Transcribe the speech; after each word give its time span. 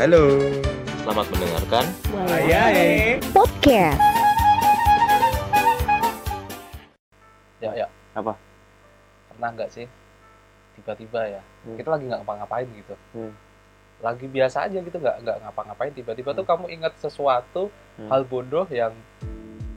Halo. 0.00 0.40
Selamat 1.04 1.28
mendengarkan. 1.28 1.84
Ayai. 2.32 3.20
Podcast. 3.36 4.00
Ya, 7.60 7.84
ya. 7.84 7.86
Apa? 8.16 8.32
Pernah 9.28 9.48
nggak 9.52 9.68
sih 9.68 9.84
tiba-tiba 10.72 11.20
ya 11.28 11.42
Hmm. 11.68 11.76
kita 11.76 11.92
lagi 11.92 12.08
nggak 12.08 12.24
ngapa-ngapain 12.24 12.64
gitu, 12.72 12.96
Hmm. 13.12 13.36
lagi 14.00 14.24
biasa 14.24 14.64
aja 14.64 14.80
gitu 14.80 14.96
nggak 14.96 15.20
nggak 15.20 15.36
ngapa-ngapain 15.44 15.92
tiba-tiba 15.92 16.32
tuh 16.32 16.48
kamu 16.48 16.72
ingat 16.72 16.96
sesuatu 16.96 17.68
Hmm. 18.00 18.08
hal 18.08 18.24
bodoh 18.24 18.64
yang 18.72 18.96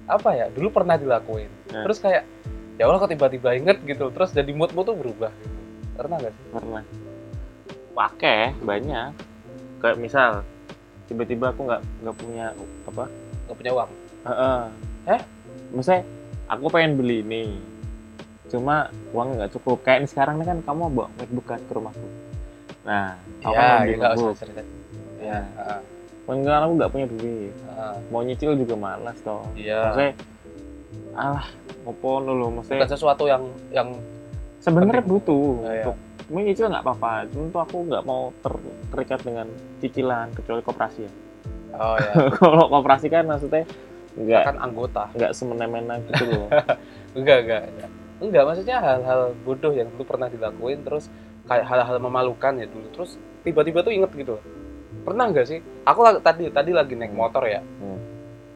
apa 0.08 0.32
ya 0.32 0.48
dulu 0.48 0.72
pernah 0.72 0.96
dilakuin, 0.96 1.52
Hmm. 1.68 1.84
terus 1.84 2.00
kayak 2.00 2.24
ya 2.80 2.88
Allah 2.88 3.04
kok 3.04 3.12
tiba-tiba 3.12 3.60
inget 3.60 3.84
gitu, 3.84 4.08
terus 4.16 4.32
jadi 4.32 4.56
moodmu 4.56 4.88
tuh 4.88 4.96
berubah 4.96 5.36
gitu. 5.36 5.60
Pernah 6.00 6.16
nggak 6.16 6.32
sih? 6.32 6.46
Pernah. 6.56 6.84
Pakai 7.92 8.56
banyak. 8.64 9.33
Kayak 9.84 10.00
misal 10.00 10.30
tiba-tiba 11.06 11.52
aku 11.52 11.68
nggak 11.68 11.82
nggak 12.00 12.16
punya 12.16 12.46
apa? 12.88 13.04
Nggak 13.44 13.58
punya 13.60 13.72
uang? 13.76 13.90
Heeh. 14.24 14.60
Hah? 15.04 15.22
Maksudnya 15.76 16.02
aku 16.48 16.66
pengen 16.72 16.96
beli 16.96 17.20
ini. 17.20 17.60
Cuma 18.48 18.88
uang 19.12 19.36
nggak 19.36 19.52
cukup. 19.52 19.84
Kayak 19.84 19.98
ini 20.00 20.08
sekarang 20.08 20.40
nih 20.40 20.48
kan 20.48 20.58
kamu 20.64 20.88
bawa 20.88 21.08
MacBook 21.20 21.46
kan 21.46 21.60
ke 21.60 21.72
rumahku. 21.76 22.08
Nah, 22.84 23.20
aku 23.44 23.52
Ya, 23.52 23.68
beli 23.84 23.92
usah 23.94 24.08
MacBook. 24.08 24.36
cerita. 24.40 24.62
Ya. 25.20 25.40
Heeh, 25.44 25.80
Kan 26.24 26.62
aku 26.64 26.74
nggak 26.80 26.92
punya 26.96 27.06
duit. 27.12 27.52
heeh. 27.52 27.96
Mau 28.08 28.22
nyicil 28.24 28.56
juga 28.56 28.76
malas 28.80 29.20
toh. 29.20 29.44
Iya. 29.54 29.92
Maksudnya, 29.92 30.12
alah, 31.14 31.48
ngopo 31.84 32.10
dulu. 32.24 32.46
Maksudnya 32.56 32.80
Bukan 32.80 32.92
sesuatu 32.96 33.24
yang 33.28 33.44
yang 33.70 33.90
sebenarnya 34.64 35.04
butuh 35.04 35.60
Oh, 35.60 35.68
iya. 35.68 35.84
untuk 35.84 35.96
menyicil 36.34 36.68
nggak 36.68 36.82
apa-apa. 36.82 37.30
Cuma 37.30 37.46
tuh 37.48 37.62
aku 37.62 37.78
nggak 37.88 38.04
mau 38.04 38.34
ter- 38.42 38.66
terikat 38.90 39.20
dengan 39.22 39.48
cicilan 39.80 40.34
kecuali 40.34 40.62
koperasi 40.66 41.00
ya. 41.06 41.12
oh 41.74 41.96
ya 41.98 42.14
Kalau 42.38 42.66
koperasi 42.70 43.08
kan 43.08 43.30
maksudnya 43.30 43.64
nggak 44.14 44.42
kan 44.46 44.56
anggota. 44.58 45.04
nggak 45.14 45.32
semena-mena 45.34 46.02
gitu 46.10 46.24
loh. 46.30 46.50
Enggak, 47.18 47.46
enggak, 47.46 47.64
enggak. 47.70 47.90
Enggak, 48.24 48.44
maksudnya 48.50 48.78
hal-hal 48.82 49.22
bodoh 49.46 49.70
yang 49.70 49.86
dulu 49.94 50.04
pernah 50.10 50.26
dilakuin 50.26 50.82
terus 50.82 51.14
kayak 51.46 51.66
hal-hal 51.70 52.02
memalukan 52.02 52.58
ya 52.58 52.66
dulu. 52.66 52.90
Terus 52.90 53.22
tiba-tiba 53.46 53.86
tuh 53.86 53.94
inget 53.94 54.10
gitu. 54.18 54.42
Pernah 55.06 55.30
enggak 55.30 55.46
sih? 55.46 55.60
Aku 55.86 56.02
la- 56.02 56.18
tadi 56.18 56.50
tadi 56.50 56.74
lagi 56.74 56.98
naik 56.98 57.14
motor 57.14 57.46
ya. 57.46 57.62
Hmm. 57.62 58.00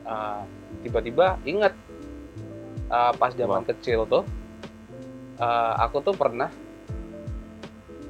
Ah, 0.01 0.41
tiba-tiba 0.81 1.37
inget 1.45 1.73
ah, 2.89 3.13
pas 3.13 3.33
zaman 3.35 3.61
kecil 3.67 4.07
tuh 4.07 4.23
ah, 5.37 5.77
aku 5.85 6.01
tuh 6.01 6.15
pernah 6.17 6.49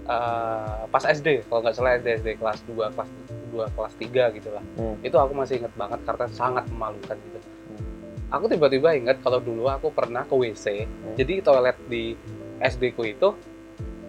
ah, 0.07 0.87
pas 0.87 1.03
SD, 1.03 1.45
kalau 1.45 1.59
nggak 1.61 1.75
salah 1.75 1.99
SD 1.99 2.07
SD 2.19 2.29
kelas 2.39 2.59
2, 2.65 2.95
kelas 2.95 3.09
2, 3.51 3.75
kelas 3.75 3.93
3 3.95 4.35
gitu 4.39 4.49
lah. 4.51 4.63
Hmm. 4.75 4.95
Itu 4.99 5.15
aku 5.15 5.33
masih 5.35 5.59
inget 5.59 5.73
banget 5.75 5.99
karena 6.03 6.25
sangat 6.31 6.63
memalukan 6.67 7.15
gitu. 7.15 7.39
Hmm. 7.39 8.33
Aku 8.33 8.47
tiba-tiba 8.47 8.95
ingat 8.95 9.19
kalau 9.21 9.39
dulu 9.39 9.67
aku 9.67 9.91
pernah 9.91 10.23
ke 10.23 10.33
WC. 10.33 10.65
Hmm. 10.83 11.15
Jadi 11.15 11.33
toilet 11.39 11.77
di 11.87 12.15
SD 12.57 12.95
ku 12.95 13.05
itu 13.05 13.35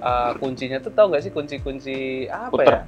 uh, 0.01 0.33
kuncinya 0.39 0.79
tuh 0.79 0.91
tau 0.91 1.11
nggak 1.11 1.23
sih 1.23 1.33
kunci-kunci 1.33 2.27
apa 2.27 2.51
Puter. 2.51 2.73
ya? 2.73 2.83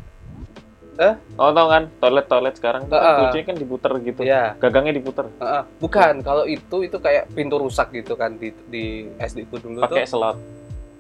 Eh? 1.01 1.15
Oh 1.41 1.49
tau 1.49 1.73
kan 1.73 1.89
toilet-toilet 1.97 2.55
sekarang 2.61 2.85
tuh 2.85 3.01
Heeh. 3.01 3.19
kuncinya 3.25 3.45
kan 3.47 3.57
diputer 3.57 3.93
gitu. 4.05 4.21
Ya, 4.21 4.53
Gagangnya 4.59 4.93
diputer. 4.93 5.25
uh, 5.41 5.65
bukan. 5.81 6.21
Kalau 6.21 6.45
itu 6.45 6.85
itu 6.85 6.97
kayak 7.01 7.33
pintu 7.33 7.57
rusak 7.57 7.89
gitu 7.91 8.15
kan 8.15 8.37
di 8.37 8.53
di 8.69 9.09
SD 9.17 9.49
ku 9.49 9.57
dulu 9.57 9.81
Pakai 9.81 10.05
tuh. 10.05 10.13
slot. 10.13 10.37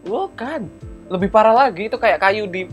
Bukan. 0.01 0.63
Lebih 1.11 1.29
parah 1.29 1.53
lagi 1.53 1.91
itu 1.91 1.97
kayak 1.97 2.19
kayu 2.19 2.47
di 2.47 2.71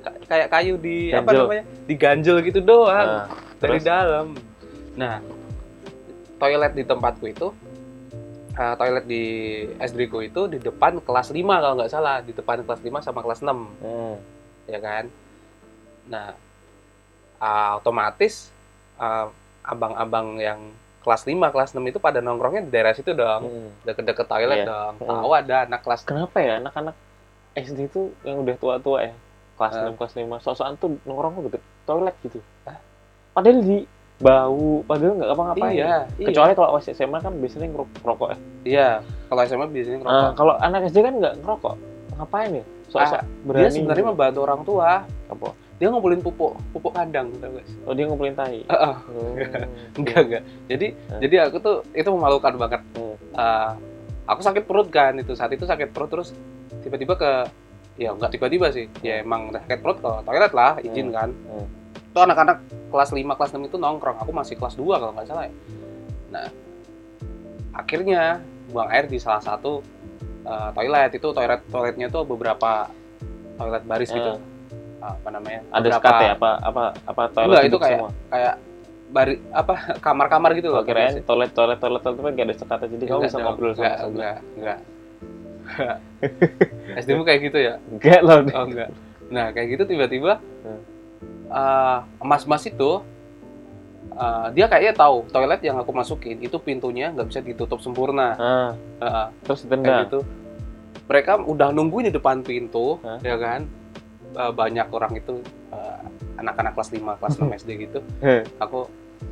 ka- 0.00 0.20
kayak 0.24 0.48
kayu 0.48 0.74
di 0.76 1.10
apa 1.10 1.26
Ganjel. 1.26 1.42
namanya? 1.42 1.64
Diganjel 1.84 2.36
gitu 2.40 2.60
doang 2.60 3.08
Nah, 3.18 3.26
dari 3.58 3.76
terus? 3.76 3.84
dalam. 3.84 4.26
Nah, 4.94 5.18
toilet 6.36 6.72
di 6.72 6.82
tempatku 6.82 7.26
itu 7.26 7.50
uh, 8.52 8.74
toilet 8.74 9.04
di 9.04 9.24
SD 9.76 10.06
ku 10.06 10.20
itu 10.20 10.46
di 10.46 10.58
depan 10.58 10.98
kelas 10.98 11.28
5 11.28 11.36
kalau 11.36 11.74
nggak 11.76 11.90
salah, 11.90 12.18
di 12.20 12.30
depan 12.30 12.62
kelas 12.62 12.80
5 12.80 13.02
sama 13.02 13.20
kelas 13.20 13.40
6. 13.40 13.50
hmm. 13.82 14.14
ya 14.66 14.78
kan 14.78 15.04
nah 16.06 16.30
uh, 17.36 17.76
otomatis 17.76 18.54
uh, 18.96 19.26
abang-abang 19.60 20.38
yang 20.38 20.60
kelas 21.00 21.22
5, 21.22 21.34
kelas 21.48 21.70
6 21.72 21.82
itu 21.84 21.98
pada 21.98 22.18
nongkrongnya 22.18 22.62
di 22.62 22.70
daerah 22.70 22.92
situ 22.92 23.10
dong 23.10 23.42
Hmm. 23.42 23.70
deket-deket 23.82 24.26
toilet 24.26 24.62
Iya. 24.62 24.66
dong 24.66 24.92
Hmm. 24.96 25.10
tahu 25.12 25.30
ada 25.32 25.56
anak 25.64 25.80
kelas 25.80 26.00
Kenapa 26.04 26.38
ya 26.38 26.58
anak-anak 26.58 26.94
SD 27.52 27.78
itu 27.84 28.14
yang 28.22 28.40
udah 28.40 28.56
tua-tua 28.56 28.98
ya 29.02 29.12
kelas 29.54 29.74
Ah. 29.74 29.86
6, 29.86 29.94
kelas 29.94 30.12
5 30.14 30.36
sok-sokan 30.38 30.74
tuh 30.76 30.96
nongkrong 31.02 31.46
ke 31.46 31.58
toilet 31.84 32.16
gitu. 32.22 32.38
Padahal 33.30 33.60
di 33.60 33.84
bau, 34.18 34.84
padahal 34.84 35.12
nggak 35.16 35.30
apa-ngapain. 35.30 35.72
iya 35.72 35.94
iya 36.14 36.26
Kecuali 36.26 36.52
kalau 36.52 36.74
pas 36.74 36.86
SMA 36.86 37.18
kan 37.18 37.32
biasanya 37.34 37.68
ngerok- 37.68 37.94
ngerokok 37.98 38.28
ya. 38.28 38.38
iya 38.64 38.88
kalau 39.26 39.40
SMA 39.42 39.66
biasanya 39.66 39.96
Nah, 39.96 40.04
ngerokok 40.04 40.32
kalau 40.34 40.54
anak 40.58 40.80
SD 40.86 40.98
kan 40.98 41.14
nggak 41.14 41.34
ngerokok. 41.40 41.74
Ngapain 42.12 42.50
ya? 42.52 42.64
Sok-sok 42.86 43.16
Ah, 43.16 43.24
berani. 43.44 43.62
dia 43.62 43.70
sebenarnya 43.70 44.06
membantu 44.06 44.38
orang 44.40 44.60
tua 44.62 44.88
apa? 45.26 45.48
dia 45.72 45.88
ngumpulin 45.88 46.20
pupuk 46.20 46.52
pupuk 46.70 46.92
kandang 46.92 47.32
tau 47.34 47.56
sih 47.62 47.76
Oh, 47.82 47.96
dia 47.96 48.04
ngumpulin 48.04 48.36
tai. 48.36 48.60
Heeh. 48.62 48.94
Oh, 49.08 49.32
enggak 49.98 50.20
enggak 50.20 50.42
jadi 50.68 50.86
Ah. 51.08 51.18
jadi 51.18 51.34
aku 51.42 51.56
tuh 51.58 51.76
itu 51.90 52.04
memalukan 52.06 52.52
banget 52.54 52.80
Hmm. 52.92 53.16
Uh, 53.32 53.70
aku 54.26 54.40
sakit 54.42 54.64
perut 54.64 54.88
kan 54.88 55.16
itu 55.16 55.32
saat 55.32 55.48
itu 55.48 55.64
sakit 55.64 55.88
perut 55.90 56.10
terus 56.10 56.36
tiba-tiba 56.80 57.14
ke 57.14 57.30
ya 57.96 58.10
nggak 58.10 58.30
tiba-tiba 58.30 58.66
sih 58.70 58.86
ya 59.00 59.20
emang 59.20 59.50
sakit 59.50 59.78
perut 59.78 59.98
ke 59.98 60.10
toilet 60.22 60.52
lah 60.52 60.72
izin 60.80 61.06
Hmm. 61.06 61.14
kan 61.14 61.28
Hmm. 61.44 61.66
itu 61.92 62.18
anak-anak 62.18 62.56
kelas 62.88 63.10
5 63.12 63.34
kelas 63.34 63.50
6 63.52 63.62
itu 63.62 63.76
nongkrong 63.76 64.18
aku 64.18 64.30
masih 64.30 64.54
kelas 64.54 64.74
2 64.74 64.96
kalau 64.96 65.12
nggak 65.12 65.26
salah 65.26 65.44
ya 65.44 65.52
nah 66.28 66.46
akhirnya 67.72 68.40
buang 68.68 68.88
air 68.88 69.06
di 69.06 69.16
salah 69.16 69.40
satu 69.40 69.82
uh, 70.44 70.70
toilet 70.72 71.10
itu 71.12 71.28
toilet 71.28 71.60
toiletnya 71.66 72.06
tuh 72.08 72.22
beberapa 72.24 72.90
toilet 73.56 73.82
baris 73.84 74.10
gitu 74.10 74.38
apa 74.98 75.28
namanya 75.28 75.60
Ada 75.70 75.80
Beberapa- 75.80 75.96
sekat 75.98 76.14
ya? 76.20 76.32
Apa 76.34 76.50
apa 76.60 76.82
apa 77.04 77.22
toilet 77.30 77.48
Enggak, 77.50 77.64
itu 77.64 77.78
kayak- 77.78 77.98
semua? 77.98 78.10
kayak 78.28 78.54
bari 79.10 79.34
apa 79.50 79.74
kamar-kamar 79.98 80.50
gitu 80.54 80.68
loh 80.68 80.80
Oh, 80.80 80.84
kirain 80.84 81.18
toilet 81.20 81.50
toilet 81.50 81.78
toilet 81.78 81.98
toilet 81.98 82.20
kan 82.20 82.30
nggak 82.30 82.46
ada 82.46 82.54
sekatnya 82.54 82.86
jadi 82.90 83.04
kamu 83.04 83.16
Enggak 83.16 83.26
bisa 83.26 83.38
ngobrol 83.40 83.72
sama 83.72 83.82
enggak, 83.82 83.96
sebelah. 83.98 84.36
enggak, 84.54 84.78
enggak. 85.76 85.96
SD 86.96 87.08
mu 87.12 87.22
kayak 87.22 87.40
gitu 87.42 87.58
ya? 87.58 87.74
Enggak 87.86 88.20
loh. 88.20 88.40
Oh 88.50 88.64
enggak. 88.64 88.90
Nah 89.28 89.46
kayak 89.50 89.68
gitu 89.70 89.82
tiba-tiba 89.86 90.42
eh, 91.48 91.98
emas-emas 92.18 92.62
itu 92.64 92.90
eh, 94.12 94.46
dia 94.52 94.66
kayaknya 94.66 94.94
tahu 94.96 95.26
toilet 95.28 95.60
yang 95.60 95.76
aku 95.76 95.90
masukin 95.90 96.38
itu 96.38 96.56
pintunya 96.56 97.10
nggak 97.10 97.28
bisa 97.28 97.40
ditutup 97.40 97.78
sempurna. 97.78 98.28
Ah, 98.34 98.70
Eh, 98.98 99.26
terus 99.42 99.64
ditendang. 99.64 100.04
gitu. 100.04 100.20
Mereka 101.06 101.42
udah 101.42 101.68
nungguin 101.70 102.06
di 102.06 102.14
depan 102.14 102.38
pintu, 102.40 103.00
Hah? 103.00 103.18
ya 103.20 103.34
kan? 103.34 103.66
Eh, 104.30 104.52
banyak 104.52 104.86
orang 104.88 105.12
itu 105.14 105.42
eh, 105.70 106.00
anak-anak 106.36 106.72
kelas 106.72 106.90
5, 106.92 107.18
kelas 107.18 107.34
6 107.36 107.50
SD 107.56 107.70
gitu. 107.80 107.98
Aku 108.58 108.86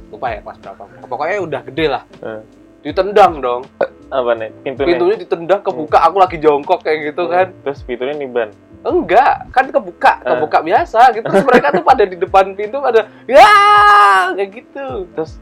lupa 0.09 0.31
ya 0.31 0.41
kelas 0.41 0.59
berapa. 0.59 0.83
Pokoknya 1.05 1.39
udah 1.41 1.61
gede 1.65 1.87
lah. 1.89 2.03
Hmm. 2.19 2.43
Ditendang 2.89 3.33
dong. 3.45 3.63
Apa 4.09 4.33
nih? 4.33 4.49
Pintunya. 4.65 4.89
Pintunya 4.97 5.17
ditendang 5.21 5.61
kebuka. 5.61 6.01
Aku 6.09 6.17
lagi 6.17 6.41
jongkok 6.41 6.81
kayak 6.81 7.13
gitu 7.13 7.29
kan. 7.29 7.53
Terus 7.61 7.85
pintunya 7.85 8.17
niban. 8.17 8.49
Enggak, 8.81 9.51
kan 9.53 9.69
kebuka, 9.69 10.23
Eh. 10.25 10.33
kebuka 10.33 10.59
biasa 10.65 11.13
gitu. 11.13 11.27
Terus 11.29 11.45
mereka 11.51 11.69
tuh 11.77 11.85
pada 11.85 12.05
di 12.09 12.17
depan 12.17 12.57
pintu 12.57 12.81
pada 12.81 13.05
ya 13.29 13.53
kayak 14.33 14.51
gitu. 14.65 15.05
Terus 15.13 15.37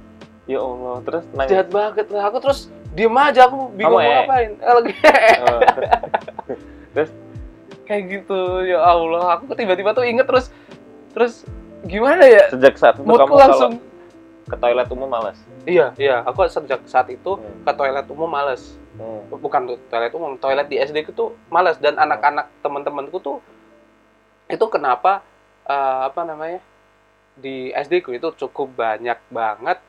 ya 0.51 0.59
Allah, 0.59 0.97
terus 1.07 1.25
nanya. 1.31 1.51
Jahat 1.53 1.69
banget 1.71 2.07
lah. 2.11 2.23
Aku 2.27 2.39
terus 2.43 2.67
diem 2.97 3.15
aja, 3.15 3.47
aku 3.47 3.71
bingung 3.77 4.01
Kamu, 4.01 4.03
mau 4.03 4.11
eh? 4.11 4.17
ngapain. 4.25 4.51
Eh, 4.57 4.73
lagi 4.75 4.93
Oh, 5.47 5.61
terus 6.91 7.11
kayak 7.87 8.03
gitu. 8.11 8.41
Ya 8.67 8.83
Allah, 8.83 9.39
aku 9.39 9.55
tiba-tiba 9.55 9.95
tuh 9.95 10.03
inget 10.03 10.27
terus 10.27 10.51
terus 11.15 11.47
gimana 11.87 12.27
ya? 12.27 12.51
sejak 12.51 12.75
saat 12.77 12.99
itu 12.99 13.07
kamu 13.07 13.35
langsung 13.37 13.73
kalau 13.79 13.86
ke 14.47 14.57
toilet 14.57 14.89
umum 14.89 15.11
malas. 15.11 15.39
Iya, 15.67 15.93
iya, 15.99 16.23
aku 16.23 16.47
sejak 16.47 16.87
saat 16.87 17.11
itu 17.11 17.35
Hmm. 17.37 17.67
ke 17.67 17.73
toilet 17.75 18.07
umum 18.07 18.31
males. 18.31 18.79
Hmm. 18.95 19.27
Bukan 19.29 19.67
toilet 19.91 20.13
umum, 20.15 20.39
toilet 20.39 20.67
di 20.71 20.79
SD 20.79 21.03
ku 21.05 21.13
tuh 21.13 21.35
males 21.51 21.77
dan 21.83 21.99
anak-anak 21.99 22.49
teman-temanku 22.63 23.19
tuh 23.19 23.39
itu 24.47 24.63
kenapa 24.71 25.21
eh, 25.67 26.01
apa 26.07 26.23
namanya? 26.23 26.63
Di 27.37 27.75
SD 27.75 28.01
ku 28.07 28.15
itu 28.15 28.31
cukup 28.39 28.73
banyak 28.79 29.19
banget 29.29 29.83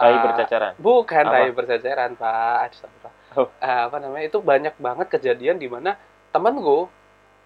Tai 0.00 0.16
eh, 0.16 0.22
bercacaran. 0.24 0.72
Bukan 0.80 1.24
Apa? 1.28 1.32
tai 1.36 1.50
berceceran, 1.52 2.10
Pak. 2.16 2.56
Astagfirullah. 2.72 3.12
Oh. 3.36 3.48
Eh, 3.60 3.80
apa 3.84 3.96
namanya? 4.00 4.24
Itu 4.32 4.40
banyak 4.40 4.74
banget 4.80 5.06
kejadian 5.12 5.60
di 5.60 5.68
mana 5.68 6.00
temanku 6.32 6.88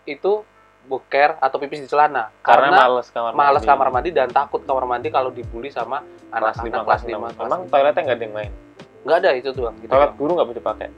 itu 0.07 0.47
boker 0.85 1.37
atau 1.39 1.57
pipis 1.57 1.81
di 1.81 1.89
celana 1.89 2.29
Karena, 2.39 2.69
karena, 2.69 2.77
males 2.79 3.07
kamar 3.09 3.33
malas 3.33 3.53
mandi. 3.57 3.69
kamar 3.69 3.89
mandi 3.89 4.11
dan 4.11 4.29
takut 4.29 4.61
kamar 4.63 4.85
mandi 4.85 5.09
kalau 5.09 5.29
dibully 5.29 5.69
sama 5.69 6.01
anak-anak 6.29 6.61
5 6.61 6.85
kelas 6.85 7.01
kelas 7.03 7.03
5 7.11 7.41
5. 7.41 7.47
Emang 7.47 7.61
toiletnya 7.67 8.03
nggak 8.03 8.17
ada 8.17 8.25
yang 8.25 8.35
lain. 8.35 8.53
nggak 9.01 9.17
ada 9.19 9.31
itu 9.35 9.49
doang 9.51 9.77
gitu 9.79 9.91
Toilet 9.91 10.13
guru 10.15 10.31
nggak 10.33 10.47
bisa 10.47 10.59
dipakai. 10.59 10.89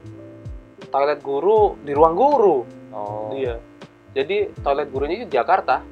toilet 0.87 1.21
guru 1.21 1.59
di 1.81 1.93
ruang 1.93 2.15
guru 2.15 2.57
Oh. 2.89 3.29
iya 3.31 3.61
jadi 4.11 4.49
toilet 4.57 4.89
gurunya 4.89 5.15
itu 5.17 5.27
di 5.27 5.35
Jakarta 5.35 5.85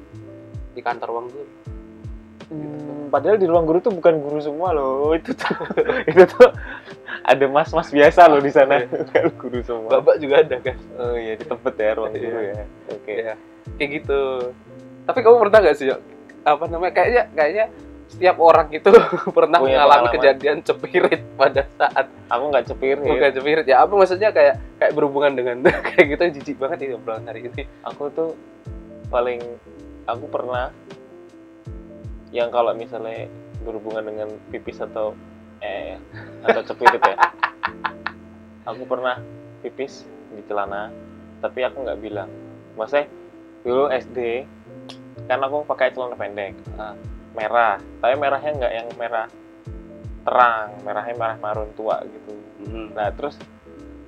di 0.71 0.81
kantor 0.81 1.07
ruang 1.07 1.27
guru 1.27 1.47
Hmm, 2.45 2.74
padahal 3.07 3.35
di 3.35 3.45
ruang 3.45 3.63
guru 3.63 3.79
tuh 3.79 3.91
bukan 3.91 4.17
guru 4.17 4.39
semua 4.39 4.71
loh. 4.71 5.11
Itu 5.19 5.31
tuh 5.31 5.55
itu 6.05 6.23
tuh 6.25 6.49
ada 7.21 7.45
mas-mas 7.45 7.89
biasa 7.89 8.27
loh 8.27 8.37
di 8.37 8.49
sana. 8.49 8.85
Bukan 8.85 9.25
guru 9.35 9.59
semua. 9.61 9.89
bapak 9.97 10.15
juga 10.17 10.41
ada 10.41 10.57
kan 10.59 10.77
Oh 10.95 11.15
iya, 11.15 11.33
di 11.33 11.43
tempat 11.43 11.73
ya 11.73 11.91
ruang 11.93 12.13
guru 12.13 12.39
ya. 12.43 12.63
Oke. 12.89 13.13
Iya. 13.15 13.33
kayak 13.75 13.89
gitu 13.97 14.21
tapi 15.03 15.19
kamu 15.19 15.37
pernah 15.41 15.59
nggak 15.59 15.75
sih 15.75 15.89
apa 16.41 16.63
namanya 16.65 16.93
kayaknya 16.93 17.23
kayaknya 17.33 17.65
setiap 18.05 18.37
orang 18.37 18.67
itu 18.69 18.89
pernah 19.37 19.57
Punya 19.57 19.81
mengalami 19.81 19.89
pengalaman. 20.05 20.13
kejadian 20.13 20.57
cepirit 20.61 21.21
pada 21.33 21.61
saat 21.73 22.05
Aku 22.29 22.43
nggak 22.49 22.65
cepir 22.69 22.97
bukan 22.97 23.29
cepirit 23.33 23.65
ya 23.65 23.81
apa 23.81 23.93
maksudnya 23.93 24.29
kayak 24.29 24.61
kayak 24.77 24.93
berhubungan 24.93 25.33
dengan 25.33 25.55
kayak 25.65 26.05
gitu 26.13 26.23
jijik 26.37 26.57
banget 26.57 26.85
ini 26.85 26.93
obrolan 26.93 27.25
hari 27.25 27.49
ini 27.49 27.65
Aku 27.81 28.13
tuh 28.13 28.37
paling 29.09 29.41
aku 30.05 30.25
pernah 30.29 30.69
yang 32.35 32.51
kalau 32.51 32.75
misalnya 32.75 33.31
berhubungan 33.63 34.03
dengan 34.03 34.27
pipis 34.51 34.83
atau 34.83 35.15
eh 35.63 35.95
atau 36.43 36.61
cepirit 36.67 36.99
ya. 36.99 37.15
Aku 38.67 38.83
pernah 38.83 39.23
pipis 39.63 40.03
di 40.35 40.43
celana, 40.43 40.91
tapi 41.39 41.63
aku 41.63 41.87
nggak 41.87 41.99
bilang. 42.03 42.27
Maksudnya 42.75 43.07
dulu 43.63 43.87
SD 43.87 44.43
kan 45.31 45.39
aku 45.39 45.63
pakai 45.63 45.95
celana 45.95 46.19
pendek 46.19 46.53
Ah. 46.75 46.91
merah, 47.31 47.79
tapi 48.03 48.13
merahnya 48.19 48.51
nggak 48.51 48.73
yang 48.75 48.87
merah 48.99 49.27
terang, 50.27 50.75
merahnya 50.83 51.15
merah 51.15 51.37
marun 51.39 51.71
tua 51.75 52.03
gitu. 52.03 52.35
Nah 52.91 53.11
terus 53.15 53.39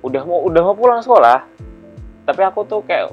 udah 0.04 0.22
mau 0.28 0.44
udah 0.44 0.62
mau 0.62 0.76
pulang 0.76 1.00
sekolah, 1.00 1.48
tapi 2.28 2.44
aku 2.44 2.64
tuh 2.68 2.84
kayak 2.84 3.08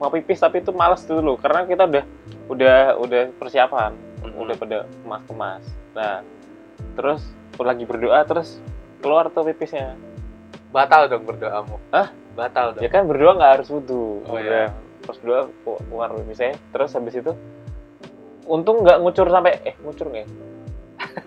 mau 0.00 0.08
pipis 0.08 0.40
tapi 0.40 0.62
itu 0.64 0.72
males 0.72 1.04
dulu 1.04 1.36
karena 1.36 1.66
kita 1.68 1.84
udah 1.84 2.04
udah 2.48 2.76
udah 3.02 3.20
persiapan, 3.36 3.92
Mhm. 4.20 4.34
udah 4.36 4.56
pada 4.56 4.78
kemas 5.02 5.22
kemas. 5.24 5.64
Nah 5.94 6.14
terus 6.94 7.22
aku 7.52 7.62
lagi 7.62 7.84
berdoa 7.84 8.22
terus 8.22 8.58
keluar 8.98 9.30
tuh 9.30 9.46
pipisnya. 9.46 9.94
batal 10.68 11.08
dong 11.08 11.24
berdoamu 11.24 11.80
Hah? 11.88 12.12
batal 12.36 12.76
dong 12.76 12.84
Ya 12.84 12.92
kan 12.92 13.08
berdoa 13.08 13.32
nggak 13.34 13.52
harus 13.56 13.68
wudhu. 13.68 14.20
Oh, 14.24 14.36
Udah, 14.36 14.68
Terus 15.00 15.16
berdoa 15.18 15.42
keluar 15.64 16.08
pipisnya. 16.14 16.52
Terus 16.68 16.90
habis 16.92 17.14
itu 17.14 17.32
untung 18.44 18.80
nggak 18.80 19.00
ngucur 19.00 19.28
sampai 19.28 19.60
eh 19.62 19.74
ngucur 19.78 20.08
nggak? 20.08 20.24
ya? 20.24 20.28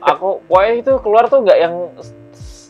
aku 0.13 0.41
pokoknya 0.45 0.73
itu 0.77 0.91
keluar 0.99 1.25
tuh 1.25 1.41
nggak 1.41 1.57
yang 1.57 1.73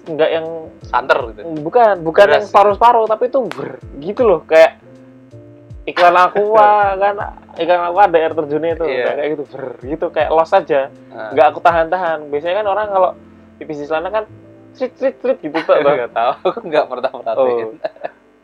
nggak 0.02 0.30
yang 0.32 0.48
santer 0.82 1.18
gitu 1.30 1.42
bukan 1.62 2.02
bukan 2.02 2.26
Deras. 2.26 2.36
yang 2.36 2.46
separuh-separuh 2.50 3.06
tapi 3.06 3.24
itu 3.28 3.40
ber 3.48 3.70
gitu 4.00 4.22
loh 4.26 4.42
kayak 4.44 4.82
iklan 5.92 6.16
aqua 6.16 6.96
kan 6.96 7.16
iklan 7.60 7.82
aqua 7.92 8.02
ada 8.08 8.18
air 8.18 8.34
terjunnya 8.34 8.72
itu. 8.80 8.86
Iya. 8.88 9.06
kayak 9.16 9.30
gitu 9.36 9.44
ber 9.52 9.64
gitu 9.84 10.06
kayak 10.10 10.30
los 10.32 10.52
aja. 10.52 10.82
Nah, 11.12 11.30
nggak 11.36 11.46
aku 11.52 11.60
tahan-tahan. 11.60 12.20
Biasanya 12.32 12.56
kan 12.64 12.68
orang 12.72 12.88
kalau 12.90 13.10
pipis 13.62 13.78
di 13.84 13.86
celana 13.86 14.10
kan 14.10 14.24
trit 14.74 14.94
trit 14.96 15.16
trit 15.20 15.38
gitu 15.38 15.58
tuh 15.62 15.76
Bang. 15.84 15.96
nggak 16.00 16.12
tahu 16.16 16.32
aku 16.48 16.60
nggak 16.66 16.86
pernah 16.88 17.12
merhatiin 17.12 17.68
oh. 17.68 17.72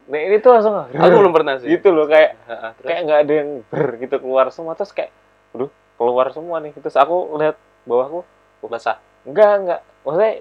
nah 0.07 0.19
ini 0.19 0.35
tuh 0.43 0.51
langsung 0.55 0.75
aku 0.75 1.15
belum 1.19 1.33
pernah 1.35 1.53
sih. 1.59 1.67
gitu 1.67 1.91
loh 1.91 2.07
kayak 2.07 2.39
Heeh, 2.47 2.69
terus? 2.79 2.87
kayak 2.87 3.01
nggak 3.07 3.19
ada 3.27 3.33
yang 3.33 3.49
ber 3.67 3.83
gitu 3.99 4.15
keluar 4.23 4.45
semua. 4.55 4.71
Terus 4.75 4.91
kayak 4.95 5.11
aduh 5.55 5.71
keluar 5.97 6.27
semua 6.31 6.63
nih. 6.63 6.71
Terus 6.79 6.95
aku 6.95 7.15
lihat 7.39 7.55
bawahku 7.87 8.23
basah. 8.67 8.99
enggak 9.27 9.51
enggak 9.63 9.81
maksudnya 10.07 10.33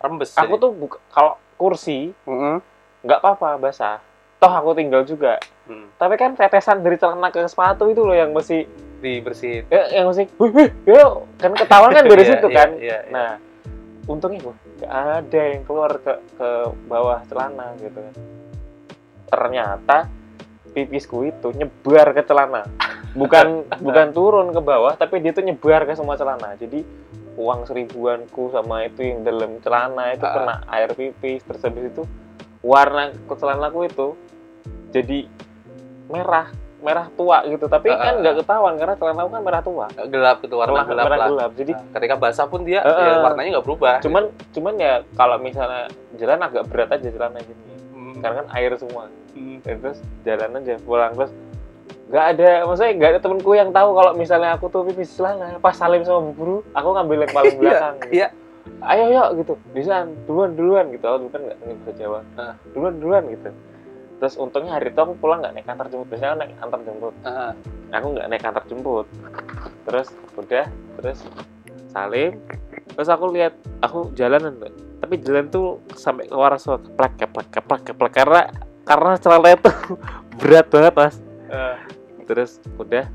rembes 0.00 0.30
aku 0.36 0.54
tuh 0.60 0.70
buka, 0.76 1.00
kalau 1.08 1.40
kursi 1.56 2.12
nggak 3.04 3.18
apa-apa 3.24 3.56
basah 3.56 4.04
toh 4.44 4.52
aku 4.52 4.70
tinggal 4.76 5.02
juga. 5.08 5.40
Tapi 5.96 6.14
kan 6.20 6.36
tetesan 6.36 6.84
dari 6.84 7.00
celana 7.00 7.32
ke 7.32 7.40
sepatu 7.48 7.88
itu 7.88 8.04
loh 8.04 8.12
yang 8.12 8.36
mesti 8.36 8.68
dibersihin. 9.00 9.64
Ya, 9.72 9.88
yang 10.00 10.12
mesti 10.12 10.28
wih, 10.36 10.52
wih, 10.52 10.68
ya, 10.84 11.08
kan 11.40 11.56
ketahuan 11.56 11.92
kan 11.96 12.04
dari 12.04 12.22
Iya, 12.28 12.30
situ 12.36 12.48
iya, 12.48 12.56
kan? 12.56 12.68
iya, 12.76 12.98
iya. 13.00 13.12
nah 13.12 13.30
untungnya 14.04 14.44
gue 14.44 14.54
nggak 14.84 14.92
ada 14.92 15.40
yang 15.48 15.62
keluar 15.64 15.96
ke 15.96 16.12
ke 16.36 16.48
bawah 16.84 17.20
celana 17.24 17.72
gitu 17.80 17.96
kan. 17.96 18.14
Ternyata 19.24 19.96
pipisku 20.76 21.24
itu 21.24 21.48
nyebar 21.56 22.12
ke 22.12 22.22
celana. 22.24 22.62
Bukan 23.16 23.64
bukan 23.86 24.06
turun 24.12 24.52
ke 24.52 24.60
bawah 24.60 24.92
tapi 24.96 25.24
dia 25.24 25.32
tuh 25.32 25.44
nyebar 25.44 25.88
ke 25.88 25.96
semua 25.96 26.20
celana. 26.20 26.52
Jadi 26.56 26.84
uang 27.34 27.66
seribuanku 27.66 28.52
sama 28.52 28.84
itu 28.86 29.00
yang 29.02 29.24
dalam 29.24 29.58
celana 29.60 30.12
itu 30.12 30.24
Ah. 30.24 30.32
kena 30.36 30.54
air 30.68 30.90
pipis. 30.92 31.40
Terus 31.44 31.62
habis 31.64 31.84
itu 31.88 32.02
warna 32.60 33.12
celanaku 33.28 33.88
itu 33.88 34.06
jadi 34.94 35.18
merah 36.06 36.46
merah 36.78 37.08
tua 37.10 37.40
gitu. 37.44 37.64
Tapi 37.64 37.88
Ah, 37.88 37.96
kan 37.98 38.14
nggak 38.20 38.34
ketahuan 38.38 38.76
karena 38.76 38.94
celanaku 38.94 39.28
kan 39.30 39.42
merah 39.42 39.62
tua. 39.62 39.86
Gelap 40.04 40.38
itu 40.40 40.52
warna 40.54 40.84
gelap 40.84 41.04
merah 41.08 41.18
lah. 41.18 41.28
gelap. 41.28 41.50
Jadi 41.56 41.72
Nah, 41.72 41.82
ketika 41.90 42.14
basah 42.14 42.44
pun 42.44 42.60
dia 42.62 42.80
Heeh. 42.80 43.08
ya, 43.08 43.24
warnanya 43.24 43.50
nggak 43.56 43.64
berubah. 43.64 43.94
Cuman 43.98 44.24
cuman 44.52 44.74
ya 44.76 44.92
kalau 45.12 45.36
misalnya 45.38 45.88
jalan 46.14 46.38
agak 46.38 46.64
berat 46.68 46.92
aja 46.92 47.08
celana 47.08 47.40
gini. 47.40 47.62
Hmm. 47.90 48.20
karena 48.20 48.36
kan 48.38 48.48
air 48.52 48.70
semua. 48.76 49.04
Hmm. 49.32 49.58
Terus 49.60 49.96
jalan 50.22 50.50
aja 50.54 50.74
pulang 50.78 51.12
terus 51.14 51.32
nggak 52.04 52.26
ada 52.30 52.48
maksudnya 52.62 52.92
nggak 52.94 53.10
ada 53.10 53.20
temenku 53.20 53.50
yang 53.52 53.70
tahu 53.72 53.88
kalau 53.90 54.12
misalnya 54.12 54.50
aku 54.52 54.68
tuh 54.68 54.84
pipis. 54.84 55.08
Celana 55.10 55.56
pas 55.58 55.72
salim 55.72 56.04
sama 56.04 56.20
bu 56.20 56.32
guru 56.34 56.56
aku 56.70 56.88
ngambil 56.92 57.18
yang 57.18 57.32
paling 57.32 57.54
belakang 57.60 57.94
gitu. 58.04 58.12
iya. 58.14 58.28
ayo 58.84 59.04
yuk 59.10 59.28
gitu. 59.40 59.54
Bisa 59.72 60.04
duluan 60.28 60.52
duluan 60.52 60.92
gitu. 60.92 61.00
Aku 61.02 61.26
kan 61.28 61.40
nggak 61.42 61.56
bisa 61.80 61.92
Jawa 61.96 62.20
Ah. 62.36 62.52
duluan 62.70 62.94
duluan 62.98 63.24
gitu 63.26 63.48
terus 64.22 64.34
untungnya 64.38 64.78
hari 64.78 64.94
itu 64.94 65.00
aku 65.00 65.14
pulang 65.18 65.42
nggak 65.42 65.54
naik 65.54 65.68
antar 65.68 65.86
jemput. 65.90 66.06
Biasanya 66.10 66.30
kan 66.30 66.38
naik 66.40 66.52
antar 66.62 66.80
jemput. 66.86 67.14
Heeh. 67.24 67.50
aku 67.94 68.06
nggak 68.14 68.26
naik 68.30 68.44
antar 68.44 68.64
jemput. 68.66 69.06
Terus 69.84 70.08
udah 70.38 70.66
terus 71.00 71.18
salim. 71.90 72.32
Terus 72.94 73.08
aku 73.10 73.24
lihat 73.34 73.54
aku 73.82 74.14
jalanan 74.14 74.58
tapi 75.02 75.20
jalan 75.20 75.52
tuh 75.52 75.84
sampai 75.92 76.24
keluar 76.24 76.56
suara 76.56 76.80
keplek 76.80 77.14
keplek 77.20 77.48
keplek 77.52 77.82
keplek. 77.92 78.12
Karena 78.14 78.40
karena 78.84 79.12
celana 79.20 79.48
itu 79.52 79.70
berat 80.40 80.66
banget 80.70 80.94
mas. 80.96 81.16
Eh, 81.52 81.76
terus 82.24 82.58
udah 82.80 83.06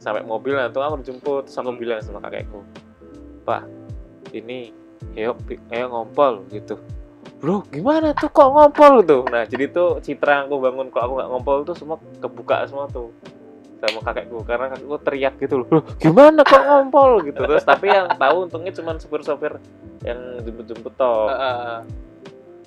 sampai 0.00 0.24
mobil 0.24 0.56
nah 0.56 0.72
tuh 0.72 0.80
aku 0.80 1.04
dijemput 1.04 1.48
terus 1.48 1.60
aku 1.60 1.76
bilang 1.76 2.00
sama 2.00 2.24
kakekku 2.24 2.64
pak 3.44 3.68
ini 4.32 4.72
pi- 5.44 5.60
ayo 5.76 5.92
ngompol 5.92 6.48
gitu 6.48 6.80
bro 7.40 7.64
gimana 7.72 8.12
tuh? 8.12 8.28
Kok 8.28 8.48
ngompol 8.52 8.94
tuh? 9.02 9.22
Nah 9.32 9.48
jadi 9.48 9.72
tuh 9.72 9.98
citra 10.04 10.44
aku 10.44 10.60
bangun 10.60 10.92
kalau 10.92 11.04
aku 11.08 11.12
nggak 11.18 11.28
ngompol 11.32 11.56
tuh 11.64 11.74
semua 11.74 11.96
kebuka 12.20 12.68
semua 12.68 12.86
tuh 12.92 13.10
sama 13.80 14.04
kakekku. 14.04 14.44
Karena 14.44 14.68
kakekku 14.70 14.96
teriak 15.00 15.34
gitu 15.40 15.64
loh 15.64 15.66
"Loh, 15.72 15.82
gimana 15.96 16.44
kok 16.44 16.60
ngompol? 16.60 17.24
Gitu. 17.24 17.40
Terus 17.40 17.64
tapi 17.64 17.88
yang 17.88 18.12
tahu 18.12 18.36
untungnya 18.44 18.72
cuma 18.76 18.92
supir-supir 19.00 19.56
yang 20.04 20.44
jemput-jemput 20.44 20.92
toh. 21.00 21.32
Heeh. 21.32 21.80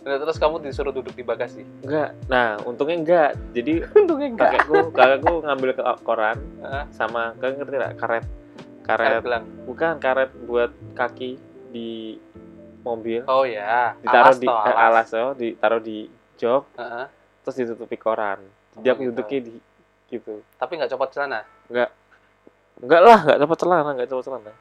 Nah, 0.04 0.20
terus 0.20 0.36
kamu 0.36 0.60
disuruh 0.60 0.92
duduk 0.92 1.16
di 1.16 1.24
bagasi? 1.24 1.64
Enggak 1.86 2.12
nah 2.28 2.60
untungnya 2.68 2.98
enggak 3.00 3.30
jadi 3.56 3.88
untungnya 4.04 4.36
kakekku 4.36 4.92
kakekku 4.92 5.34
ngambil 5.48 5.70
ke 5.80 5.84
koran 6.04 6.38
Heeh. 6.60 6.84
sama 6.92 7.32
kalian 7.40 7.62
ngerti 7.64 7.76
nggak? 7.78 7.94
Karet. 8.02 8.26
Karet. 8.84 9.08
Karet 9.08 9.24
gelang. 9.24 9.46
Bukan 9.64 9.94
karet 10.04 10.32
buat 10.44 10.72
kaki 10.98 11.40
di 11.72 12.20
mobil. 12.84 13.22
Oh 13.26 13.48
ya 13.48 13.96
ditaruh 14.04 14.30
alas 14.30 14.38
di 14.38 14.48
toh, 14.48 14.60
eh, 14.60 14.76
alas. 14.76 15.08
oh 15.16 15.32
ditaruh 15.34 15.82
di 15.82 15.98
jok 16.38 16.64
Heeh. 16.76 17.06
terus 17.48 17.56
ditutupi 17.56 17.96
koran. 17.96 18.44
Jadi 18.78 18.88
Oh, 18.90 18.94
aku 18.94 19.02
gitu. 19.08 19.10
duduknya 19.16 19.40
di 19.40 19.54
gitu. 20.12 20.34
Tapi 20.60 20.72
nggak 20.78 20.92
copot 20.94 21.10
celana? 21.10 21.42
Enggak 22.84 23.02
lah 23.02 23.20
nggak 23.24 23.40
dapat 23.40 23.58
celana 23.58 23.90
nggak 23.96 24.08
dapat 24.12 24.26
celana. 24.28 24.54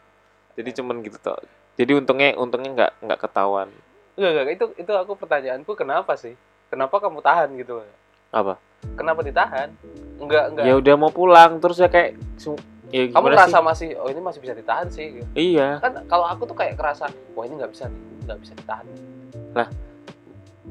Jadi 0.55 0.71
cuman 0.81 0.97
gitu 1.03 1.19
toh. 1.19 1.39
Jadi 1.75 1.93
untungnya 1.97 2.29
untungnya 2.39 2.71
nggak 2.73 2.93
nggak 3.03 3.19
ketahuan. 3.19 3.69
Enggak 4.15 4.31
enggak 4.31 4.47
itu 4.55 4.67
itu 4.79 4.93
aku 4.95 5.13
pertanyaanku 5.19 5.73
kenapa 5.75 6.15
sih? 6.15 6.39
Kenapa 6.71 7.03
kamu 7.03 7.21
tahan 7.21 7.53
gitu 7.59 7.83
apa? 8.33 8.57
Kenapa 8.97 9.21
ditahan? 9.21 9.69
Enggak 10.21 10.45
enggak 10.53 10.65
ya 10.65 10.75
udah 10.79 10.95
mau 10.97 11.13
pulang 11.13 11.61
terus 11.61 11.81
ya 11.81 11.89
kayak 11.89 12.17
ya 12.93 13.09
kamu 13.09 13.25
merasa 13.33 13.59
sih? 13.61 13.65
masih 13.65 13.89
oh 13.97 14.09
ini 14.13 14.21
masih 14.21 14.41
bisa 14.45 14.53
ditahan 14.53 14.89
sih 14.93 15.07
gitu. 15.21 15.29
iya. 15.33 15.81
Kan 15.81 16.05
kalau 16.09 16.29
aku 16.29 16.45
tuh 16.45 16.57
kayak 16.57 16.77
kerasa 16.77 17.09
wah 17.33 17.45
ini 17.49 17.57
nggak 17.57 17.73
bisa 17.73 17.89
nih 17.89 18.12
nggak 18.23 18.39
bisa 18.39 18.53
ditahan. 18.55 18.87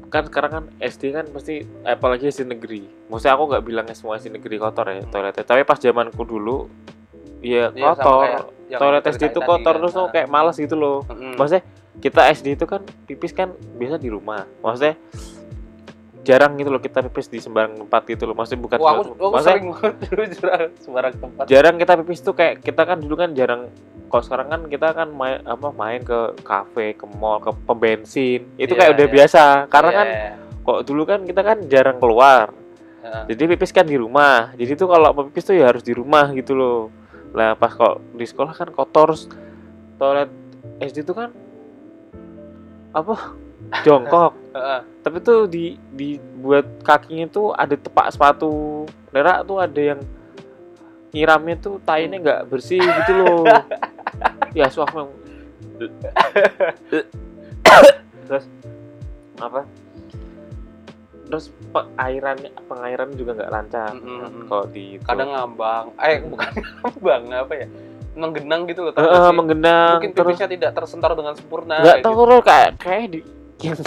Kan 0.08 0.24
sekarang 0.24 0.50
kan 0.50 0.64
SD 0.78 1.02
kan 1.10 1.24
pasti 1.28 1.54
apalagi 1.82 2.26
SD 2.26 2.44
negeri. 2.46 2.84
Maksudnya 3.06 3.32
aku 3.34 3.44
nggak 3.46 3.62
bilangnya 3.62 3.92
semua 3.92 4.16
SD 4.16 4.32
negeri 4.32 4.56
kotor 4.56 4.86
ya 4.86 5.04
toiletnya. 5.04 5.42
Tapi 5.42 5.62
pas 5.62 5.76
zamanku 5.76 6.22
dulu 6.22 6.68
ya 7.38 7.68
Iya, 7.70 7.92
kotor. 7.92 8.24
yang 8.68 8.80
toilet 8.80 9.04
SD 9.06 9.22
itu 9.28 9.40
kotor 9.42 9.60
tadi 9.70 9.78
terus 9.78 9.92
kan. 9.92 9.98
tuh 9.98 10.06
kayak 10.10 10.28
males 10.28 10.56
gitu 10.56 10.74
loh. 10.74 11.04
Mm-mm. 11.06 11.36
maksudnya 11.36 11.60
kita 11.94 12.24
SD 12.30 12.46
itu 12.54 12.64
kan 12.64 12.80
pipis 13.04 13.30
kan 13.30 13.48
biasa 13.76 13.96
di 13.96 14.08
rumah. 14.08 14.48
Maksudnya 14.58 14.96
jarang 16.22 16.54
gitu 16.54 16.70
loh 16.70 16.78
kita 16.78 17.02
pipis 17.02 17.26
di 17.26 17.38
sembarang 17.38 17.76
tempat 17.78 18.02
gitu 18.06 18.24
loh. 18.24 18.34
Maksudnya 18.34 18.60
bukan 18.62 18.78
Wah, 18.78 18.92
aku, 18.94 19.02
aku 19.12 19.26
maksudnya 19.28 19.44
sering 19.50 19.66
banget 19.72 19.94
dulu 20.02 20.22
jarang 20.30 20.64
sembarang 20.78 21.14
tempat. 21.18 21.44
jarang 21.46 21.74
kita 21.76 21.92
pipis 22.00 22.20
tuh 22.20 22.32
kayak 22.32 22.54
kita 22.60 22.82
kan 22.82 22.96
dulu 22.96 23.14
kan 23.14 23.30
jarang 23.32 23.68
kalau 24.12 24.24
sekarang 24.28 24.48
kan 24.52 24.60
kita 24.68 24.92
kan 24.92 25.08
main 25.08 25.40
apa 25.48 25.72
main 25.72 26.04
ke 26.04 26.36
kafe 26.44 26.92
ke 26.92 27.08
mall 27.16 27.40
ke 27.40 27.48
pembensin 27.64 28.44
itu 28.60 28.76
Iya, 28.76 28.78
kayak 28.78 28.92
udah 28.92 29.06
iya. 29.08 29.14
biasa. 29.16 29.44
Karena 29.72 29.88
Iya, 29.90 29.96
kan 29.96 30.06
iya. 30.12 30.30
kok 30.60 30.78
dulu 30.84 31.02
kan 31.08 31.20
kita 31.24 31.40
kan 31.40 31.58
jarang 31.66 31.96
keluar. 31.96 32.52
Heeh. 33.02 33.34
jadi 33.34 33.56
pipis 33.56 33.72
kan 33.72 33.88
di 33.88 33.96
rumah. 33.96 34.52
Jadi 34.54 34.76
tuh 34.76 34.86
kalau 34.86 35.10
pipis 35.16 35.48
tuh 35.48 35.56
ya 35.56 35.72
harus 35.72 35.80
di 35.80 35.96
rumah 35.96 36.28
gitu 36.36 36.52
loh. 36.52 36.92
Lah 37.32 37.56
pas 37.56 37.72
kok 37.72 38.04
di 38.12 38.28
sekolah 38.28 38.52
kan 38.52 38.68
kotor 38.68 39.16
toilet 39.96 40.28
SD 40.78 41.02
itu 41.02 41.16
kan 41.16 41.32
apa 42.92 43.32
jongkok. 43.88 44.36
Tapi 45.00 45.16
tuh 45.24 45.48
di 45.48 45.80
dibuat 45.88 46.84
kakinya 46.84 47.26
tuh 47.32 47.56
ada 47.56 47.72
tepak 47.72 48.12
sepatu. 48.12 48.84
Nerak 49.10 49.48
tuh 49.48 49.56
ada 49.56 49.80
yang 49.80 50.00
nyiramnya 51.12 51.56
tuh 51.60 51.76
tainya 51.84 52.16
nggak 52.16 52.48
bersih 52.48 52.80
gitu 52.80 53.12
loh 53.20 53.44
ya 54.52 54.66
suami 54.68 55.08
terus 58.26 58.44
apa 59.40 59.60
terus 61.26 61.48
pengairannya 61.72 62.52
pengairan 62.68 63.08
juga 63.16 63.32
nggak 63.40 63.50
lancar 63.50 63.92
Mm-mm. 63.96 64.46
kalau 64.46 64.64
di 64.68 65.00
itu. 65.00 65.04
kadang 65.08 65.32
ngambang 65.32 65.86
eh 65.96 66.20
bukan 66.20 66.48
ngambang 66.84 67.22
apa 67.32 67.54
ya 67.56 67.66
menggenang 68.12 68.68
gitu 68.68 68.80
loh 68.84 68.92
sih? 68.92 69.32
menggenang 69.32 69.96
mungkin 69.96 70.12
terus 70.12 70.36
pipisnya 70.36 70.48
tidak 70.52 70.70
tersentar 70.76 71.16
dengan 71.16 71.32
sempurna 71.32 71.80
nggak 71.80 72.04
tahu 72.04 72.12
gitu. 72.12 72.28
loh 72.28 72.40
kayak 72.44 72.70
kayak 72.76 73.04
di 73.08 73.20
yang 73.64 73.78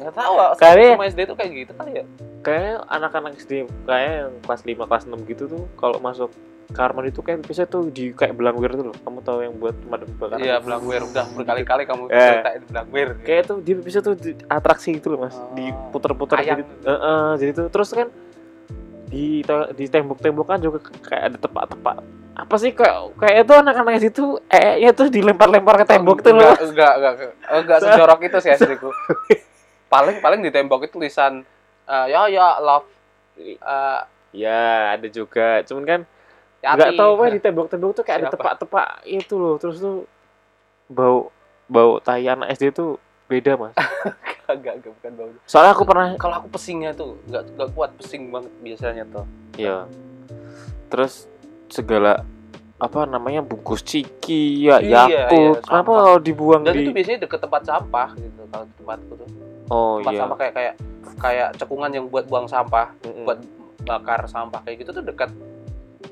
nggak 0.00 0.14
tahu 0.16 0.34
ah, 0.40 0.56
Kali- 0.56 0.96
semua 0.96 1.06
SD 1.10 1.20
itu 1.28 1.34
kayak 1.36 1.50
gitu 1.52 1.72
kali 1.76 1.92
ya 2.00 2.04
kayak 2.40 2.76
anak-anak 2.88 3.32
SD 3.36 3.52
kayak 3.84 4.12
yang 4.24 4.32
kelas 4.40 4.62
5 4.64 4.88
kelas 4.88 5.04
6 5.04 5.28
gitu 5.28 5.44
tuh 5.44 5.64
kalau 5.76 5.98
masuk 6.00 6.30
kamar 6.68 7.08
itu 7.08 7.24
kayak 7.24 7.48
bisa 7.48 7.64
tuh 7.64 7.88
di 7.88 8.12
kayak 8.12 8.36
belangwir 8.36 8.76
tuh 8.76 8.92
loh. 8.92 8.96
Kamu 9.00 9.18
tahu 9.24 9.38
yang 9.40 9.54
buat 9.56 9.72
pemadam 9.72 10.08
kebakaran 10.16 10.44
iya 10.44 10.56
belangwir. 10.60 11.00
Udah 11.00 11.24
berkali-kali 11.32 11.82
kamu 11.88 12.02
Eh. 12.12 12.20
ceritain 12.20 12.62
belangwir. 12.68 13.08
Kayak 13.24 13.42
tuh 13.48 13.58
dia 13.64 13.76
bisa 13.80 13.98
tuh 14.04 14.14
di, 14.14 14.36
atraksi 14.52 15.00
gitu 15.00 15.16
loh 15.16 15.24
mas. 15.24 15.36
Oh. 15.36 15.56
diputer-puter 15.56 16.38
gitu. 16.44 16.72
Eh, 16.84 16.92
eh, 16.92 17.30
jadi 17.40 17.50
tuh 17.56 17.66
terus 17.72 17.88
kan 17.96 18.08
di 19.08 19.40
di 19.72 19.84
tembok-tembok 19.88 20.46
kan 20.46 20.58
juga 20.60 20.78
kayak 21.08 21.22
ada 21.32 21.36
tepak-tepak. 21.40 21.96
Apa 22.36 22.54
sih 22.60 22.70
kayak 22.76 23.16
kayak 23.16 23.36
itu 23.48 23.54
anak-anak 23.56 23.92
situ 24.04 24.24
eh 24.52 24.84
ya 24.84 24.92
tuh 24.92 25.08
dilempar-lempar 25.08 25.80
ke 25.82 25.86
tembok 25.88 26.20
tuh 26.20 26.36
loh. 26.36 26.52
Enggak 26.52 26.68
enggak 26.68 26.92
enggak 27.00 27.12
enggak, 27.16 27.32
enggak 27.64 27.78
sejorok 27.80 28.20
itu 28.28 28.38
sih 28.44 28.50
SD 28.52 28.72
ku 28.76 28.92
paling 29.92 30.20
paling 30.20 30.44
di 30.44 30.52
tembok 30.52 30.84
itu 30.84 31.00
tulisan 31.00 31.40
eh, 31.88 32.06
ya 32.12 32.28
ya 32.28 32.60
love 32.60 32.84
eh, 33.40 34.00
ya 34.36 34.92
ada 35.00 35.08
juga. 35.08 35.64
Cuman 35.64 35.84
kan. 35.88 36.02
Nggak 36.58 36.98
tahu 36.98 37.10
apa 37.18 37.24
di 37.30 37.40
tembok-tembok 37.40 37.90
tuh 37.94 38.04
kayak 38.04 38.18
ada 38.18 38.26
Siapa? 38.28 38.36
tepak-tepak 38.38 38.88
itu 39.06 39.34
loh. 39.38 39.54
Terus 39.62 39.76
tuh 39.78 39.96
bau 40.90 41.30
bau 41.68 42.00
tai 42.02 42.26
anak 42.26 42.50
SD 42.58 42.74
tuh 42.74 42.98
beda 43.28 43.54
mas. 43.54 43.74
Enggak 44.48 44.80
enggak 44.80 44.92
bukan 44.96 45.12
bau. 45.14 45.28
Soalnya 45.44 45.72
aku 45.76 45.84
pernah 45.84 46.06
kalau 46.16 46.34
aku 46.40 46.48
pesingnya 46.56 46.96
tuh 46.96 47.20
nggak 47.28 47.44
nggak 47.54 47.68
kuat 47.76 47.90
pesing 48.00 48.32
banget 48.32 48.52
biasanya 48.64 49.04
tuh. 49.12 49.24
Ya 49.60 49.84
terus 50.88 51.28
segala 51.68 52.24
apa 52.78 53.04
namanya 53.04 53.42
bungkus 53.44 53.82
ciki 53.84 54.64
ya 54.70 54.78
Iya, 54.80 55.04
Yakult 55.28 55.60
iya, 55.60 55.64
kenapa 55.66 55.90
sampah. 55.90 55.98
kalau 56.00 56.18
dibuang 56.22 56.62
dan 56.64 56.74
di 56.78 56.86
itu 56.86 56.90
biasanya 56.94 57.18
deket 57.26 57.40
tempat 57.44 57.62
sampah 57.66 58.08
gitu 58.16 58.42
kalau 58.48 58.64
di 58.64 58.74
tempatku 58.78 59.12
tuh. 59.18 59.28
Oh 59.68 59.94
tempat 60.00 60.12
iya. 60.14 60.20
sampah 60.24 60.36
kayak 60.38 60.52
kayak 60.54 60.74
kayak 61.18 61.48
cekungan 61.58 61.90
yang 61.92 62.06
buat 62.08 62.24
buang 62.30 62.46
sampah 62.48 62.86
Mm-mm. 63.04 63.26
buat 63.26 63.38
bakar 63.84 64.20
sampah 64.30 64.60
kayak 64.64 64.86
gitu 64.86 64.90
tuh 64.94 65.04
dekat 65.04 65.28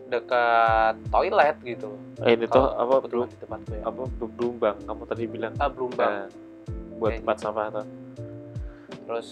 dekat 0.07 0.95
toilet 1.11 1.57
gitu. 1.67 1.91
Eh, 2.23 2.39
ini 2.39 2.47
tuh 2.47 2.63
apa 2.63 3.03
belum 3.03 3.27
di 3.27 3.37
tempatku 3.43 3.73
ya. 3.75 3.83
apa 3.87 4.03
berumbang 4.23 4.77
kamu 4.87 5.03
tadi 5.07 5.25
bilang. 5.27 5.53
Ah 5.59 5.69
belum 5.69 5.91
bang 5.95 6.07
Nah, 6.07 6.27
buat 6.97 7.11
Kayak 7.13 7.21
tempat 7.23 7.37
sampah 7.43 7.67
tuh 7.71 7.87
terus? 9.07 9.29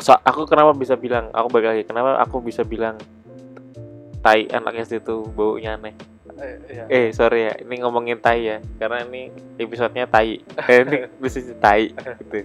So- 0.00 0.22
aku 0.24 0.48
kenapa 0.48 0.72
bisa 0.72 0.94
bilang 0.96 1.28
aku 1.34 1.46
balik 1.52 1.66
lagi 1.74 1.82
kenapa 1.84 2.16
aku 2.22 2.40
bisa 2.40 2.64
bilang 2.64 2.96
tai 4.24 4.48
anak 4.48 4.88
SD 4.88 5.04
itu 5.04 5.28
baunya 5.36 5.76
aneh? 5.76 5.92
Eh, 6.34 6.56
iya. 6.66 6.84
eh 6.90 7.06
sorry 7.14 7.46
ya 7.46 7.52
ini 7.62 7.84
ngomongin 7.84 8.18
tai 8.18 8.42
ya 8.42 8.58
karena 8.80 9.06
ini 9.06 9.30
episodenya 9.60 10.08
tai 10.08 10.40
eh, 10.70 10.78
ini 10.82 11.06
bisnis 11.20 11.52
tai 11.60 11.92
gitu. 11.92 12.42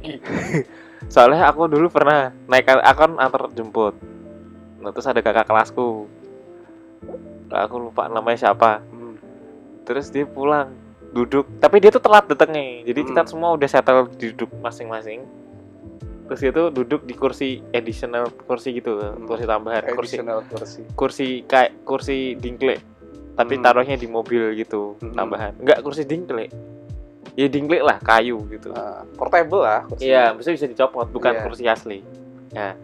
Soalnya 1.12 1.48
aku 1.48 1.66
dulu 1.66 1.88
pernah 1.88 2.30
naik 2.46 2.68
aku 2.70 2.98
kan 3.08 3.12
antar 3.18 3.48
jemput. 3.56 3.96
Nah, 4.78 4.92
terus 4.92 5.08
ada 5.08 5.20
kakak 5.24 5.48
kelasku 5.48 6.06
aku 7.52 7.76
lupa 7.80 8.06
namanya 8.06 8.38
siapa 8.40 8.80
Hmm. 8.84 9.16
terus 9.82 10.08
dia 10.08 10.24
pulang 10.24 10.70
duduk 11.10 11.46
tapi 11.58 11.78
dia 11.78 11.90
tuh 11.90 11.98
telat 11.98 12.24
datangnya 12.24 12.84
jadi 12.84 13.00
kita 13.02 13.22
Hmm. 13.22 13.30
semua 13.30 13.48
udah 13.52 13.66
settle 13.66 14.06
duduk 14.08 14.50
masing-masing 14.56 15.26
terus 16.24 16.38
dia 16.38 16.52
tuh 16.52 16.70
duduk 16.70 17.02
di 17.02 17.12
kursi 17.12 17.58
additional 17.70 18.30
kursi 18.40 18.70
gitu 18.72 18.94
kursi 19.24 19.44
tambahan 19.44 19.82
kursi 19.88 20.14
Additional 20.16 20.46
kursi 20.46 20.80
kursi 20.94 21.26
kayak 21.42 21.82
kursi 21.82 22.16
dingkle 22.34 22.78
tapi 23.34 23.58
Hmm. 23.58 23.64
taruhnya 23.64 23.96
di 23.96 24.06
mobil 24.06 24.54
gitu 24.54 24.94
Hmm. 24.96 25.16
tambahan 25.16 25.58
enggak 25.58 25.82
kursi 25.82 26.06
dingkle 26.06 26.46
ya 27.34 27.46
dingkle 27.46 27.80
lah 27.80 27.98
kayu 27.98 28.38
gitu 28.46 28.70
Ah, 28.70 29.02
portable 29.16 29.58
lah 29.60 29.82
kursi. 29.84 30.06
iya 30.06 30.30
maksudnya 30.30 30.54
bisa 30.54 30.66
dicopot 30.68 31.06
bukan 31.08 31.32
Iya. 31.32 31.42
kursi 31.42 31.64
asli 31.66 31.98
ya 32.50 32.78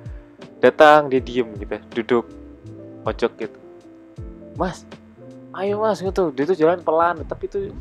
datang 0.58 1.06
dia 1.06 1.20
diem 1.20 1.46
gitu 1.54 1.76
duduk 1.94 2.26
pojok 3.02 3.32
gitu 3.38 3.58
mas 4.56 4.82
ayo 5.56 5.80
mas 5.80 6.00
gitu. 6.00 6.32
Dia 6.32 6.44
tuh 6.44 6.56
jalan 6.56 6.80
pelan 6.84 7.24
tapi 7.24 7.48
tuh 7.48 7.72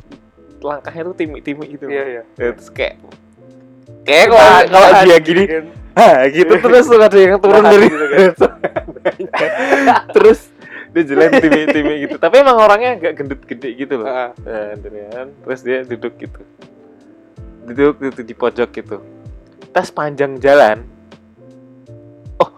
langkahnya 0.64 1.12
tuh 1.12 1.16
timik-timik 1.16 1.68
gitu. 1.76 1.86
Iya 1.92 2.04
iya. 2.04 2.22
Ya, 2.40 2.50
terus 2.56 2.70
kayak 2.72 3.00
kayak 4.06 4.24
kalau 4.32 4.40
Nahan, 4.40 4.64
kalau 4.70 4.88
dia 5.04 5.18
gini 5.20 5.44
kan. 5.44 5.64
ah 5.96 6.20
gitu 6.28 6.52
terus 6.60 6.84
tuh 6.86 7.00
ada 7.00 7.16
yang 7.16 7.40
turun 7.40 7.60
Nahan 7.60 7.72
dari 7.72 7.86
gitu 7.88 8.06
kan. 8.06 8.30
terus 10.16 10.40
dia 10.96 11.02
jalan 11.04 11.30
timik-timik 11.36 11.96
gitu. 12.08 12.16
Tapi 12.16 12.34
emang 12.40 12.56
orangnya 12.56 12.90
agak 12.96 13.12
gendut 13.20 13.40
gede 13.44 13.68
gitu 13.76 14.00
loh. 14.00 14.08
Ah, 14.08 14.30
Nah, 14.46 15.28
terus 15.44 15.60
dia 15.60 15.84
duduk 15.84 16.16
gitu. 16.16 16.40
Duduk 17.68 18.00
gitu 18.00 18.20
di 18.24 18.32
pojok 18.32 18.70
gitu. 18.72 18.96
Tas 19.76 19.92
panjang 19.92 20.40
jalan 20.40 20.96
oh 22.40 22.50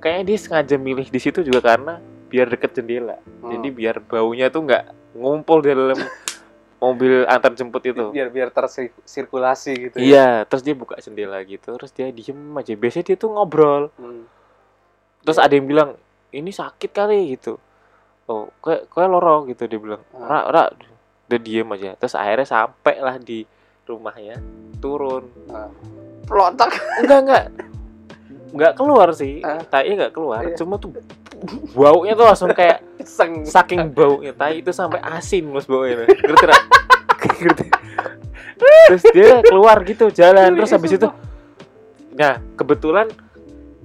kayaknya 0.00 0.34
dia 0.34 0.38
sengaja 0.40 0.76
milih 0.76 1.08
di 1.08 1.20
situ 1.20 1.40
juga 1.44 1.60
karena 1.74 2.00
biar 2.34 2.50
deket 2.50 2.82
jendela. 2.82 3.22
Hmm. 3.22 3.54
jadi 3.54 3.68
biar 3.70 3.96
baunya 4.02 4.50
tuh 4.50 4.66
nggak 4.66 5.14
ngumpul 5.14 5.62
di 5.62 5.70
dalam 5.70 5.94
mobil 6.82 7.22
antar 7.30 7.54
jemput 7.54 7.86
itu. 7.86 8.10
Biar 8.10 8.34
biar 8.34 8.50
tersirkulasi 8.50 9.72
gitu 9.86 9.96
ya. 10.02 10.04
iya 10.04 10.28
terus 10.42 10.66
dia 10.66 10.74
buka 10.74 10.98
jendela 10.98 11.38
gitu 11.46 11.78
terus 11.78 11.94
dia 11.94 12.10
diem 12.10 12.58
aja. 12.58 12.74
Biasanya 12.74 13.04
dia 13.06 13.16
tuh 13.16 13.30
ngobrol. 13.30 13.94
Hmm. 13.94 14.26
terus 15.22 15.38
ada 15.38 15.54
yang 15.54 15.70
bilang 15.70 15.94
ini 16.34 16.50
sakit 16.50 16.90
kali 16.90 17.38
gitu. 17.38 17.62
Oh 18.26 18.50
kayak 18.58 18.90
kayak 18.90 19.08
loro? 19.14 19.46
gitu 19.46 19.70
dia 19.70 19.78
bilang. 19.78 20.02
Ah. 20.18 20.26
ora 20.26 20.38
ora 20.50 20.62
udah 21.30 21.38
diem 21.38 21.68
aja. 21.70 21.94
Terus 21.94 22.18
akhirnya 22.18 22.48
sampai 22.50 22.98
lah 22.98 23.16
di 23.22 23.46
rumahnya 23.86 24.42
turun. 24.82 25.30
Pelontak. 26.26 26.74
enggak 26.98 27.20
enggak. 27.22 27.46
Enggak 28.54 28.78
keluar 28.78 29.10
sih. 29.10 29.42
Ah. 29.42 29.62
tai 29.66 29.94
nggak 29.94 30.14
keluar. 30.14 30.42
Iya. 30.46 30.54
cuma 30.54 30.78
tuh 30.78 30.94
baunya 31.72 32.12
tuh 32.14 32.26
langsung 32.26 32.50
kayak 32.52 32.82
Seng. 33.04 33.44
saking 33.44 33.92
baunya. 33.92 34.32
Tai 34.32 34.54
itu 34.54 34.70
sampai 34.70 35.00
asin 35.02 35.50
mas 35.50 35.66
baunya 35.66 36.04
ngerti 36.04 37.66
terus 38.86 39.04
dia 39.10 39.42
keluar 39.42 39.82
gitu 39.82 40.08
jalan. 40.10 40.54
Terus 40.54 40.70
habis 40.72 40.92
itu 40.94 41.08
nah 42.14 42.38
kebetulan 42.54 43.10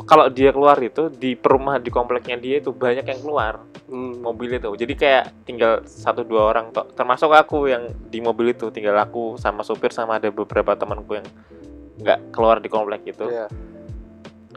kalau 0.06 0.30
dia 0.30 0.54
keluar 0.54 0.78
itu 0.82 1.10
di 1.10 1.34
perumahan 1.34 1.82
di 1.82 1.90
kompleknya 1.90 2.38
dia 2.38 2.62
itu 2.62 2.70
banyak 2.70 3.06
yang 3.06 3.20
keluar 3.22 3.66
Hmm. 3.90 4.22
mobil 4.22 4.54
itu. 4.54 4.70
Jadi 4.78 4.94
kayak 4.94 5.50
tinggal 5.50 5.82
satu 5.82 6.22
dua 6.22 6.54
orang 6.54 6.70
tok. 6.70 6.94
Termasuk 6.94 7.34
aku 7.34 7.74
yang 7.74 7.90
di 7.90 8.22
mobil 8.22 8.54
itu. 8.54 8.70
Tinggal 8.70 8.94
aku 9.02 9.34
sama 9.42 9.66
supir 9.66 9.90
sama 9.90 10.22
ada 10.22 10.30
beberapa 10.30 10.78
temanku 10.78 11.18
yang 11.18 11.26
nggak 11.98 12.30
keluar 12.30 12.62
di 12.62 12.70
komplek 12.70 13.02
itu. 13.10 13.26
Iya. 13.26 13.50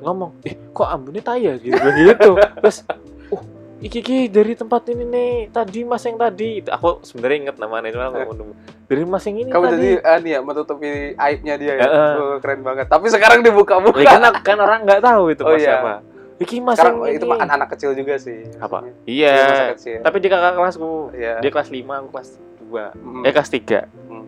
Ngomong 0.02 0.30
eh 0.42 0.54
kok 0.68 0.84
ambunnya 0.84 1.22
tai 1.22 1.42
ya 1.42 1.54
gitu 1.56 1.78
gitu 1.78 2.30
terus 2.58 2.82
oh 3.28 3.42
iki 3.78 3.98
iki 3.98 4.18
dari 4.26 4.52
tempat 4.52 4.82
ini 4.88 5.04
nih 5.04 5.30
tadi 5.48 5.82
mas 5.82 6.02
yang 6.02 6.14
tadi 6.14 6.62
aku 6.62 7.00
sebenarnya 7.00 7.36
inget 7.40 7.56
namanya 7.56 7.90
cuma 7.90 8.04
aku 8.08 8.18
ngomong 8.28 8.50
dari 8.86 9.02
mas 9.02 9.24
yang 9.24 9.38
ini 9.38 9.50
Kamu 9.50 9.64
tadi 9.64 9.74
jadi 9.74 9.90
ah, 10.02 10.18
nih 10.18 10.30
ya 10.30 10.40
menutupi 10.40 10.88
aibnya 11.16 11.54
dia 11.56 11.72
ya. 11.74 11.86
Oh, 12.12 12.36
keren 12.38 12.60
banget. 12.60 12.92
Tapi 12.92 13.08
sekarang 13.08 13.40
dibuka-buka. 13.40 14.04
Ya, 14.04 14.20
kan, 14.20 14.36
kan 14.44 14.58
orang 14.60 14.84
nggak 14.84 15.00
tahu 15.00 15.32
itu 15.32 15.40
Oh, 15.40 15.48
mas 15.48 15.58
iya. 15.58 15.80
siapa 15.80 15.94
iki 16.36 16.56
mas 16.58 16.76
sekarang 16.76 17.00
yang 17.00 17.14
itu 17.14 17.22
ini 17.22 17.30
mah 17.30 17.38
anak-anak 17.40 17.68
kecil 17.72 17.90
juga 17.94 18.14
sih. 18.18 18.40
apa 18.58 18.82
maksudnya. 18.82 18.92
iya 19.06 19.36
kecil. 19.72 19.98
tapi 20.02 20.16
dia 20.18 20.30
kakak 20.30 20.52
kelasku 20.52 20.90
Iya. 21.14 21.34
dia 21.38 21.50
kelas 21.50 21.68
5 21.70 21.80
aku 21.94 22.08
kelas 22.10 22.28
2 22.60 22.98
Hmm. 22.98 23.22
eh 23.22 23.32
kelas 23.32 23.50
3 23.50 23.80
Hmm. 24.04 24.26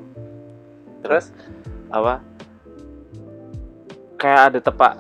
Terus 1.01 1.25
apa 1.91 2.15
kayak 4.17 4.41
ada 4.49 4.59
tepak 4.63 4.95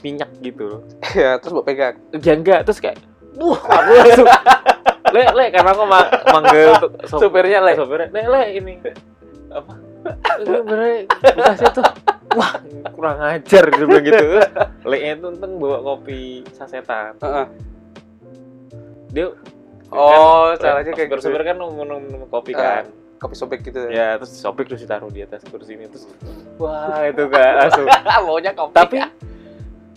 minyak 0.00 0.30
gitu 0.40 0.62
loh. 0.66 0.80
Ya 1.12 1.36
terus 1.36 1.52
buat 1.52 1.64
pegang. 1.64 1.96
ya 2.14 2.32
enggak 2.32 2.60
terus 2.62 2.78
kayak 2.78 2.98
wah 3.36 3.56
aku 3.76 3.90
langsung 3.94 4.26
le 5.14 5.22
le 5.28 5.44
karena 5.48 5.70
aku 5.70 5.82
ma 5.84 6.00
manggil 6.28 6.70
sop- 7.04 7.20
Supirnya 7.20 7.58
le. 7.60 7.72
sopirnya 7.74 8.08
le 8.08 8.22
le 8.24 8.42
ini. 8.54 8.74
Apa? 9.48 9.72
Ini 10.40 10.58
bener 10.62 11.04
bekasnya 11.12 11.70
tuh 11.70 11.84
wah 12.32 12.52
kurang 12.90 13.18
ajar 13.20 13.64
dia 13.66 13.84
bilang 13.84 14.04
gitu. 14.04 14.26
Le 14.82 14.96
itu 14.98 15.26
untung 15.26 15.52
bawa 15.56 15.78
kopi 15.82 16.46
sasetan. 16.50 17.18
Heeh. 17.18 17.46
dia 19.10 19.26
Oh, 19.90 20.54
kan, 20.54 20.62
caranya 20.78 20.94
kayak 20.94 21.10
sopir 21.10 21.18
gitu. 21.18 21.26
sopir 21.26 21.42
kan 21.42 21.56
minum 21.58 22.00
kopi 22.30 22.54
kan. 22.54 22.86
Kopi 23.18 23.34
sobek 23.34 23.60
gitu 23.60 23.90
ya. 23.90 24.14
Terus 24.16 24.30
sobek 24.32 24.64
terus 24.64 24.80
ditaruh 24.80 25.10
di 25.10 25.20
atas 25.20 25.42
kursi 25.44 25.74
ini 25.74 25.90
terus 25.90 26.06
wah 26.56 27.02
itu 27.02 27.26
kan 27.26 27.52
langsung. 27.58 27.86
Maunya 28.24 28.54
kopi. 28.54 28.70
Tapi 28.72 28.96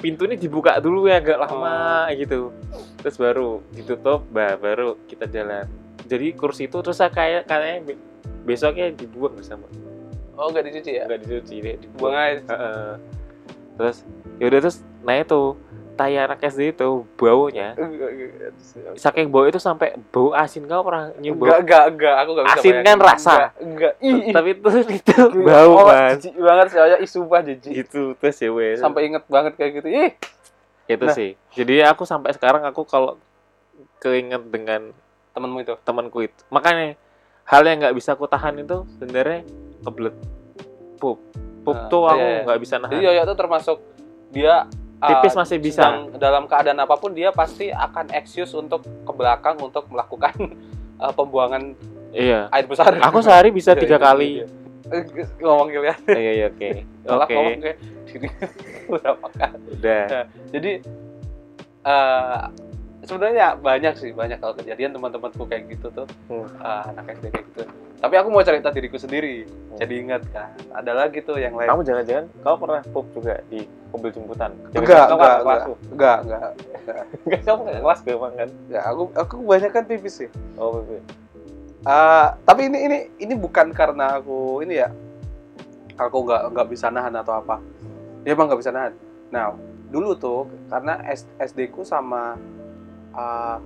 pintu 0.04 0.28
ini 0.28 0.36
dibuka 0.36 0.76
dulu 0.84 1.08
ya 1.08 1.24
agak 1.24 1.40
lama 1.40 2.12
gitu. 2.12 2.52
Terus 3.00 3.16
baru 3.16 3.64
ditutup 3.72 4.28
bah 4.28 4.60
baru 4.60 5.00
kita 5.08 5.32
jalan. 5.32 5.64
Jadi 6.04 6.36
kursi 6.36 6.68
itu 6.68 6.76
terus 6.84 7.00
saya 7.00 7.08
kayak 7.08 7.48
kayaknya 7.48 7.96
be- 7.96 8.04
besoknya 8.44 8.92
dibuang 8.92 9.40
bersama. 9.40 9.64
Oh 10.36 10.52
nggak 10.52 10.68
dicuci 10.68 11.00
ya? 11.00 11.08
Nggak 11.08 11.20
dicuci 11.24 11.56
deh 11.64 11.76
buang 11.96 12.12
dibuang 12.12 12.16
aja. 12.20 12.42
Heeh. 12.52 12.92
terus 13.74 13.98
yaudah 14.38 14.60
terus 14.62 14.78
nah 15.02 15.18
itu 15.18 15.58
tai 15.94 16.16
anak 16.16 16.42
SD 16.42 16.74
itu 16.74 16.90
baunya. 17.14 17.78
Saking 18.96 19.30
bau 19.30 19.46
itu 19.46 19.58
sampai 19.58 19.94
bau 20.10 20.32
asin. 20.32 20.66
Kau 20.66 20.82
pernah 20.82 21.14
nyium 21.16 21.36
enggak 21.36 21.46
bau 21.46 21.62
enggak 21.62 21.84
enggak. 21.88 22.16
Aku 22.18 22.30
enggak 22.32 22.46
bisa 22.46 22.56
Asin 22.56 22.66
bayangin. 22.72 22.86
kan 22.86 22.98
rasa. 23.00 23.34
enggak, 23.58 23.94
enggak. 24.00 24.34
Tapi 24.34 24.50
itu 24.52 24.70
itu 25.00 25.14
bau 25.40 25.72
Oh, 25.76 25.86
mas. 25.86 26.10
jijik 26.18 26.34
banget 26.36 26.68
saya 26.70 26.96
ih 26.98 27.06
sumpah 27.06 27.42
jijik. 27.42 27.74
Itu 27.80 28.02
terus 28.16 28.38
ya 28.38 28.50
wes 28.50 28.78
sampai 28.78 29.02
inget 29.06 29.24
banget 29.28 29.54
kayak 29.54 29.72
gitu. 29.76 29.88
Ih. 29.88 30.12
Itu 30.86 31.06
Nah. 31.06 31.14
sih. 31.14 31.30
Jadi 31.52 31.76
aku 31.82 32.04
sampai 32.04 32.32
sekarang 32.32 32.64
aku 32.64 32.84
kalau 32.84 33.16
keinget 34.00 34.44
dengan 34.46 34.92
temenmu 35.32 35.60
itu? 35.60 35.74
temanku 35.80 36.20
itu. 36.22 36.42
Makanya 36.50 36.98
hal 37.44 37.62
yang 37.62 37.80
nggak 37.80 37.94
bisa 37.94 38.14
aku 38.14 38.26
tahan 38.26 38.58
itu 38.58 38.84
sebenarnya 38.92 39.46
kebelet 39.80 40.16
pup. 40.98 41.20
Pup 41.62 41.78
Ah, 41.78 41.88
tuh 41.88 42.04
aku 42.04 42.20
iya, 42.20 42.32
iya. 42.34 42.44
nggak 42.44 42.60
bisa 42.60 42.76
nahan. 42.76 42.92
Jadi 42.92 43.06
Yoyo 43.06 43.24
tuh 43.24 43.38
termasuk 43.38 43.78
dia 44.30 44.68
uh, 45.04 45.10
Pipis 45.20 45.36
masih 45.36 45.58
bisa. 45.60 45.84
sedang 45.84 46.16
dalam 46.16 46.44
keadaan 46.48 46.80
apa 46.80 46.96
pun 46.96 47.12
dia 47.12 47.36
pasti 47.36 47.68
akan 47.70 48.16
excuse 48.16 48.56
untuk 48.56 48.80
ke 48.82 49.12
belakang 49.12 49.60
untuk 49.60 49.84
melakukan 49.92 50.32
uh, 50.98 51.12
pembuangan 51.18 51.76
iya. 52.16 52.48
air 52.56 52.64
besar. 52.64 52.96
Aku 53.04 53.20
sehari 53.20 53.52
bisa 53.52 53.76
Iya, 53.76 53.82
tiga 53.84 53.98
iya, 54.00 54.06
kali. 54.08 54.30
iya. 54.40 54.48
Eh, 54.84 55.04
ngomong 55.40 55.72
kalian 55.72 56.00
iya 56.12 56.32
iya 56.36 56.46
oke. 56.52 56.70
Oke. 57.24 57.72
berapa 58.88 59.28
kali 59.40 59.66
udah. 59.80 60.28
Jadi 60.52 60.72
eh 61.84 62.42
sebenarnya 63.04 63.60
banyak 63.60 63.94
sih 64.00 64.12
banyak 64.16 64.40
kalau 64.40 64.56
kejadian 64.56 64.96
teman-temanku 64.96 65.44
kayak 65.48 65.68
gitu 65.72 65.92
tuh. 65.92 66.08
Hmm. 66.32 66.48
eh, 66.48 66.84
anak 66.92 67.06
SD 67.20 67.26
kayak 67.32 67.46
gitu. 67.54 67.64
Tapi 68.04 68.16
aku 68.20 68.28
mau 68.36 68.44
cerita 68.44 68.68
diriku 68.68 69.00
sendiri 69.00 69.48
jadi 69.80 69.94
ingat 70.04 70.24
kan. 70.36 70.52
Ada 70.76 70.92
lagi 70.92 71.24
tuh 71.24 71.40
yang 71.40 71.56
lain. 71.56 71.72
Kamu 71.72 71.88
jangan-jangan 71.88 72.26
kau 72.44 72.58
pernah 72.60 72.82
pup 72.92 73.06
juga 73.16 73.40
di 73.48 73.64
mobil 73.96 74.12
jemputan? 74.12 74.52
Enggak 74.76 75.08
enggak 75.08 75.36
enggak. 75.40 75.62
enggak 75.88 76.18
enggak 76.24 76.50
enggak. 76.84 77.42
Kamu 77.48 77.60
nggak 77.64 77.80
kelas 77.80 78.00
gue 78.04 78.14
emang 78.16 78.34
kan? 78.36 78.50
Enggak 78.52 78.84
aku 78.84 79.02
aku 79.16 79.34
kebanyakan 79.44 79.84
pipis 79.88 80.16
sih. 80.26 80.30
Oh 80.60 80.80
betul 80.80 81.00
Eh, 81.84 82.28
tapi 82.48 82.72
ini 82.72 82.80
ini 82.88 82.98
ini 83.20 83.34
bukan 83.36 83.76
karena 83.76 84.20
aku 84.20 84.64
ini 84.64 84.80
ya. 84.80 84.88
Aku 86.00 86.24
nggak 86.24 86.56
nggak 86.56 86.68
bisa 86.72 86.88
nahan 86.88 87.12
atau 87.20 87.40
apa. 87.40 87.60
Ya 88.24 88.36
emang 88.36 88.48
nggak 88.48 88.62
bisa 88.64 88.72
nahan. 88.72 88.96
Nah 89.32 89.52
dulu 89.92 90.16
tuh 90.16 90.48
karena 90.72 91.00
SD 91.40 91.70
ku 91.70 91.86
sama 91.86 92.40
eh, 93.14 93.58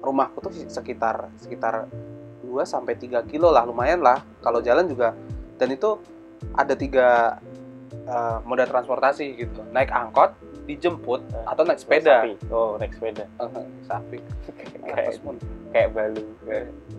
rumahku 0.00 0.40
tuh 0.40 0.52
sekitar 0.68 1.28
sekitar 1.36 1.88
2 2.40 2.64
sampai 2.64 2.96
3 2.96 3.24
kilo 3.28 3.52
lah 3.52 3.64
lumayan 3.68 4.00
lah. 4.00 4.24
Kalau 4.40 4.64
jalan 4.64 4.88
juga 4.88 5.12
dan 5.60 5.68
itu 5.70 6.00
ada 6.56 6.72
tiga 6.72 7.36
eh, 7.92 8.38
moda 8.44 8.64
transportasi 8.64 9.36
gitu. 9.36 9.60
Naik 9.72 9.92
angkot 9.92 10.32
dijemput 10.64 11.20
atau 11.44 11.62
naik 11.66 11.80
sepeda. 11.82 12.22
Sapi. 12.24 12.32
oh 12.52 12.78
naik 12.78 12.92
sepeda. 12.94 13.24
Eh, 13.26 13.66
sapi. 13.84 14.18
Kayak- 14.90 15.22
kayak 15.70 15.90
balu 15.94 16.26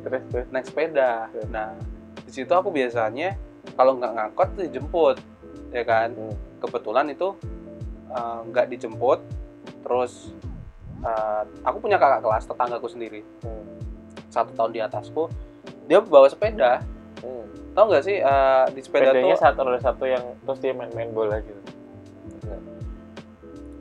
terus 0.03 0.23
terus? 0.31 0.47
Naik 0.51 0.65
sepeda. 0.67 1.27
Nah, 1.51 1.75
di 2.23 2.31
situ 2.31 2.51
aku 2.55 2.71
biasanya 2.71 3.35
kalau 3.75 3.99
nggak 3.99 4.13
ngangkot 4.15 4.47
tuh 4.55 4.63
dijemput, 4.67 5.17
ya 5.75 5.83
kan. 5.83 6.15
Hmm. 6.15 6.35
Kebetulan 6.61 7.09
itu 7.11 7.35
nggak 8.47 8.67
dijemput, 8.71 9.19
terus 9.83 10.31
eh, 11.01 11.43
aku 11.65 11.77
punya 11.81 11.97
kakak 11.97 12.21
kelas 12.21 12.45
tetanggaku 12.45 12.87
sendiri, 12.89 13.21
Hmm. 13.43 13.65
satu 14.29 14.53
tahun 14.53 14.71
di 14.71 14.79
atasku, 14.81 15.27
dia 15.89 15.99
bawa 16.01 16.29
sepeda. 16.29 16.85
Hmm. 17.21 17.45
Tahu 17.73 17.85
nggak 17.89 18.03
sih 18.03 18.17
eh, 18.21 18.65
di 18.75 18.81
sepeda 18.83 19.11
sepedanya 19.13 19.35
tuh, 19.35 19.43
satu 19.43 19.59
ada 19.65 19.79
satu 19.81 20.03
yang 20.09 20.23
terus 20.45 20.59
dia 20.59 20.73
main-main 20.73 21.11
bola 21.13 21.39
gitu 21.41 21.61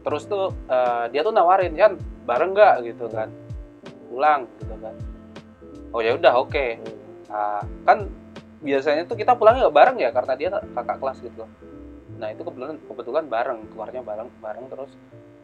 terus 0.01 0.25
tuh 0.25 0.49
eh, 0.69 1.05
dia 1.13 1.21
tuh 1.21 1.33
nawarin 1.33 1.77
kan 1.77 1.93
bareng 2.25 2.57
nggak 2.57 2.89
gitu 2.89 3.05
kan, 3.13 3.29
pulang 4.09 4.49
gitu 4.61 4.75
kan. 4.81 4.95
Oh 5.93 6.01
ya 6.01 6.15
udah 6.17 6.41
oke. 6.41 6.67
Hmm. 6.79 6.99
Nah, 7.29 7.63
kan 7.85 7.99
biasanya 8.65 9.05
tuh 9.05 9.17
kita 9.19 9.37
pulangnya 9.37 9.69
nggak 9.69 9.77
bareng 9.77 9.97
ya 10.01 10.11
karena 10.15 10.33
dia 10.39 10.49
kakak 10.51 10.97
kelas 11.01 11.19
gitu. 11.21 11.45
Nah 12.17 12.29
itu 12.33 12.41
kebetulan 12.45 12.77
kebetulan 12.89 13.25
bareng 13.29 13.59
keluarnya 13.73 14.01
bareng 14.05 14.29
bareng 14.41 14.65
terus 14.73 14.93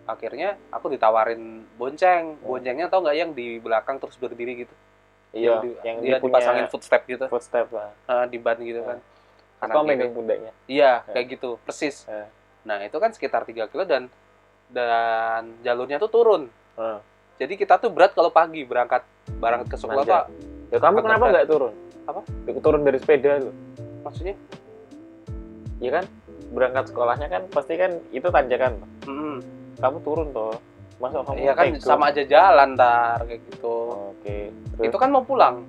akhirnya 0.07 0.55
aku 0.71 0.87
ditawarin 0.89 1.67
bonceng. 1.75 2.39
Boncengnya 2.41 2.87
tau 2.87 3.03
nggak 3.03 3.17
yang 3.17 3.31
di 3.33 3.59
belakang 3.59 3.99
terus 3.99 4.17
berdiri 4.17 4.65
gitu? 4.65 4.75
iya 5.35 5.61
di- 5.61 5.77
yang 5.85 6.01
dia 6.01 6.17
dipasangin 6.17 6.65
footstep 6.65 7.05
gitu 7.05 7.29
footstep 7.29 7.69
lah 7.69 7.93
eh, 7.93 8.25
di 8.25 8.41
ban 8.41 8.57
gitu 8.57 8.81
kan. 8.81 8.97
Kanan 9.59 9.75
kau 9.75 9.83
kiri. 9.83 9.91
megang 9.91 10.13
pundaknya 10.13 10.53
Iya 10.65 11.03
Ya. 11.03 11.13
kayak 11.13 11.27
gitu 11.31 11.61
persis. 11.61 12.09
Ya. 12.09 12.33
Nah 12.65 12.81
itu 12.81 12.97
kan 12.97 13.13
sekitar 13.13 13.45
3 13.45 13.69
kilo 13.69 13.85
dan 13.85 14.09
dan 14.67 15.53
jalurnya 15.61 15.99
tuh 15.99 16.09
turun. 16.09 16.43
Hmm. 16.73 17.05
Jadi 17.37 17.55
kita 17.55 17.77
tuh 17.77 17.93
berat 17.93 18.17
kalau 18.17 18.33
pagi 18.33 18.65
berangkat 18.65 19.05
berangkat 19.37 19.69
ke 19.69 19.77
sekolah 19.77 20.03
tuh 20.03 20.25
ya 20.67 20.79
kamu 20.79 20.99
kenapa 21.01 21.25
nggak 21.29 21.47
turun 21.47 21.73
Apa? 22.07 22.21
turun 22.57 22.81
dari 22.81 22.97
sepeda 22.97 23.37
lu 23.39 23.53
maksudnya? 24.01 24.35
Iya 25.77 25.91
kan 25.93 26.05
berangkat 26.49 26.85
sekolahnya 26.89 27.29
kan 27.29 27.43
pasti 27.51 27.75
kan 27.75 28.01
itu 28.09 28.25
tanjakan 28.25 28.81
Mm-mm. 29.05 29.37
Kamu 29.77 29.99
turun 30.03 30.29
toh 30.33 30.57
masa 30.97 31.21
kamu 31.21 31.37
Iya 31.37 31.53
kan 31.53 31.65
sama 31.77 32.05
aja 32.09 32.23
jalan 32.25 32.69
ntar 32.73 33.21
kayak 33.29 33.41
gitu. 33.53 33.77
oke 34.17 34.37
terus 34.49 34.85
Itu 34.89 34.97
kan 34.97 35.09
mau 35.13 35.25
pulang, 35.25 35.65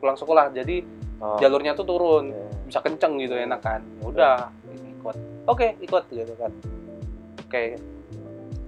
pulang 0.00 0.16
sekolah. 0.16 0.52
Jadi 0.56 0.80
oh, 1.20 1.36
jalurnya 1.36 1.76
tuh 1.76 1.84
turun, 1.84 2.32
iya. 2.32 2.48
bisa 2.64 2.78
kenceng 2.80 3.20
gitu 3.20 3.36
enak 3.36 3.60
kan. 3.60 3.80
Ya 4.00 4.04
udah 4.08 4.36
ikut. 4.72 5.16
Oke 5.48 5.76
ikut 5.84 6.04
gitu 6.08 6.32
kan. 6.40 6.52
Oke. 7.44 7.76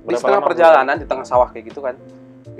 Di 0.05 0.13
Berapa 0.13 0.21
setengah 0.21 0.43
perjalanan 0.45 0.97
di 1.01 1.07
tengah 1.09 1.25
sawah 1.25 1.49
kayak 1.49 1.73
gitu 1.73 1.81
kan. 1.81 1.97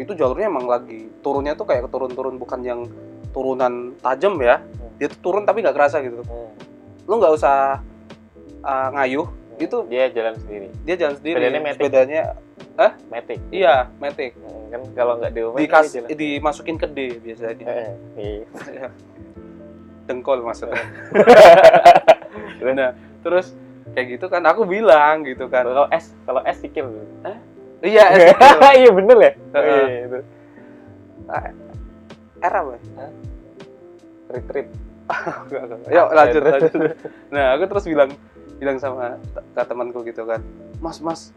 Itu 0.01 0.17
jalurnya 0.17 0.49
emang 0.49 0.65
lagi 0.65 1.13
turunnya 1.21 1.53
tuh 1.55 1.69
kayak 1.69 1.93
turun-turun 1.93 2.41
bukan 2.41 2.61
yang 2.65 2.81
turunan 3.37 3.93
tajam 4.01 4.41
ya. 4.41 4.65
Dia 4.97 5.13
tuh 5.13 5.21
turun 5.21 5.45
tapi 5.45 5.61
nggak 5.61 5.77
kerasa 5.77 6.01
gitu. 6.01 6.25
Hmm. 6.25 6.53
Lu 7.05 7.21
nggak 7.21 7.35
usah 7.37 7.85
uh, 8.65 8.89
ngayuh. 8.97 9.29
Itu 9.57 9.87
dia 9.87 10.11
jalan 10.11 10.35
sendiri 10.37 10.67
dia 10.83 10.95
jalan 10.97 11.15
sendiri. 11.17 11.37
Sepedanya 11.39 11.61
matic. 11.61 11.79
Sepedanya 11.79 12.23
metik 13.07 13.41
iya 13.49 13.75
matic. 13.97 14.33
Hmm, 14.35 14.65
kan 14.69 14.81
kalau 14.93 15.13
nggak 15.19 15.33
diomelin 15.33 15.63
Dikas, 15.63 15.85
dia 15.89 16.03
jalan. 16.03 16.09
dimasukin 16.15 16.77
ke 16.77 16.87
D 16.87 16.99
biasanya. 17.19 17.67
Eh, 17.67 17.91
iya. 18.19 18.89
dengkol 20.05 20.43
maksudnya. 20.43 20.77
nah, 22.77 22.91
terus 23.23 23.55
kayak 23.95 24.19
gitu 24.19 24.27
kan 24.27 24.43
aku 24.43 24.67
bilang 24.67 25.23
gitu 25.23 25.47
kan. 25.47 25.65
kalau 25.65 25.87
S 25.89 26.13
kalau 26.25 26.43
S 26.43 26.59
sikil 26.61 26.91
Iya, 27.81 28.05
S 28.13 28.37
iya 28.81 28.91
bener 28.91 29.17
ya 29.19 29.33
Oh, 29.53 29.61
Heeh. 29.61 29.85
iya, 29.87 30.01
itu. 30.05 30.19
R 32.41 32.53
apa? 32.53 32.75
retreat 34.29 34.69
Yuk 35.95 36.09
lanjut 36.11 36.41
terus. 36.41 36.53
lanjut. 36.65 36.97
Nah, 37.29 37.45
aku 37.55 37.65
terus 37.69 37.85
bilang 37.85 38.11
bilang 38.61 38.79
sama 38.79 39.19
ke 39.33 39.63
temanku 39.65 40.01
gitu 40.07 40.25
kan. 40.25 40.41
Mas, 40.79 40.99
Mas. 41.01 41.31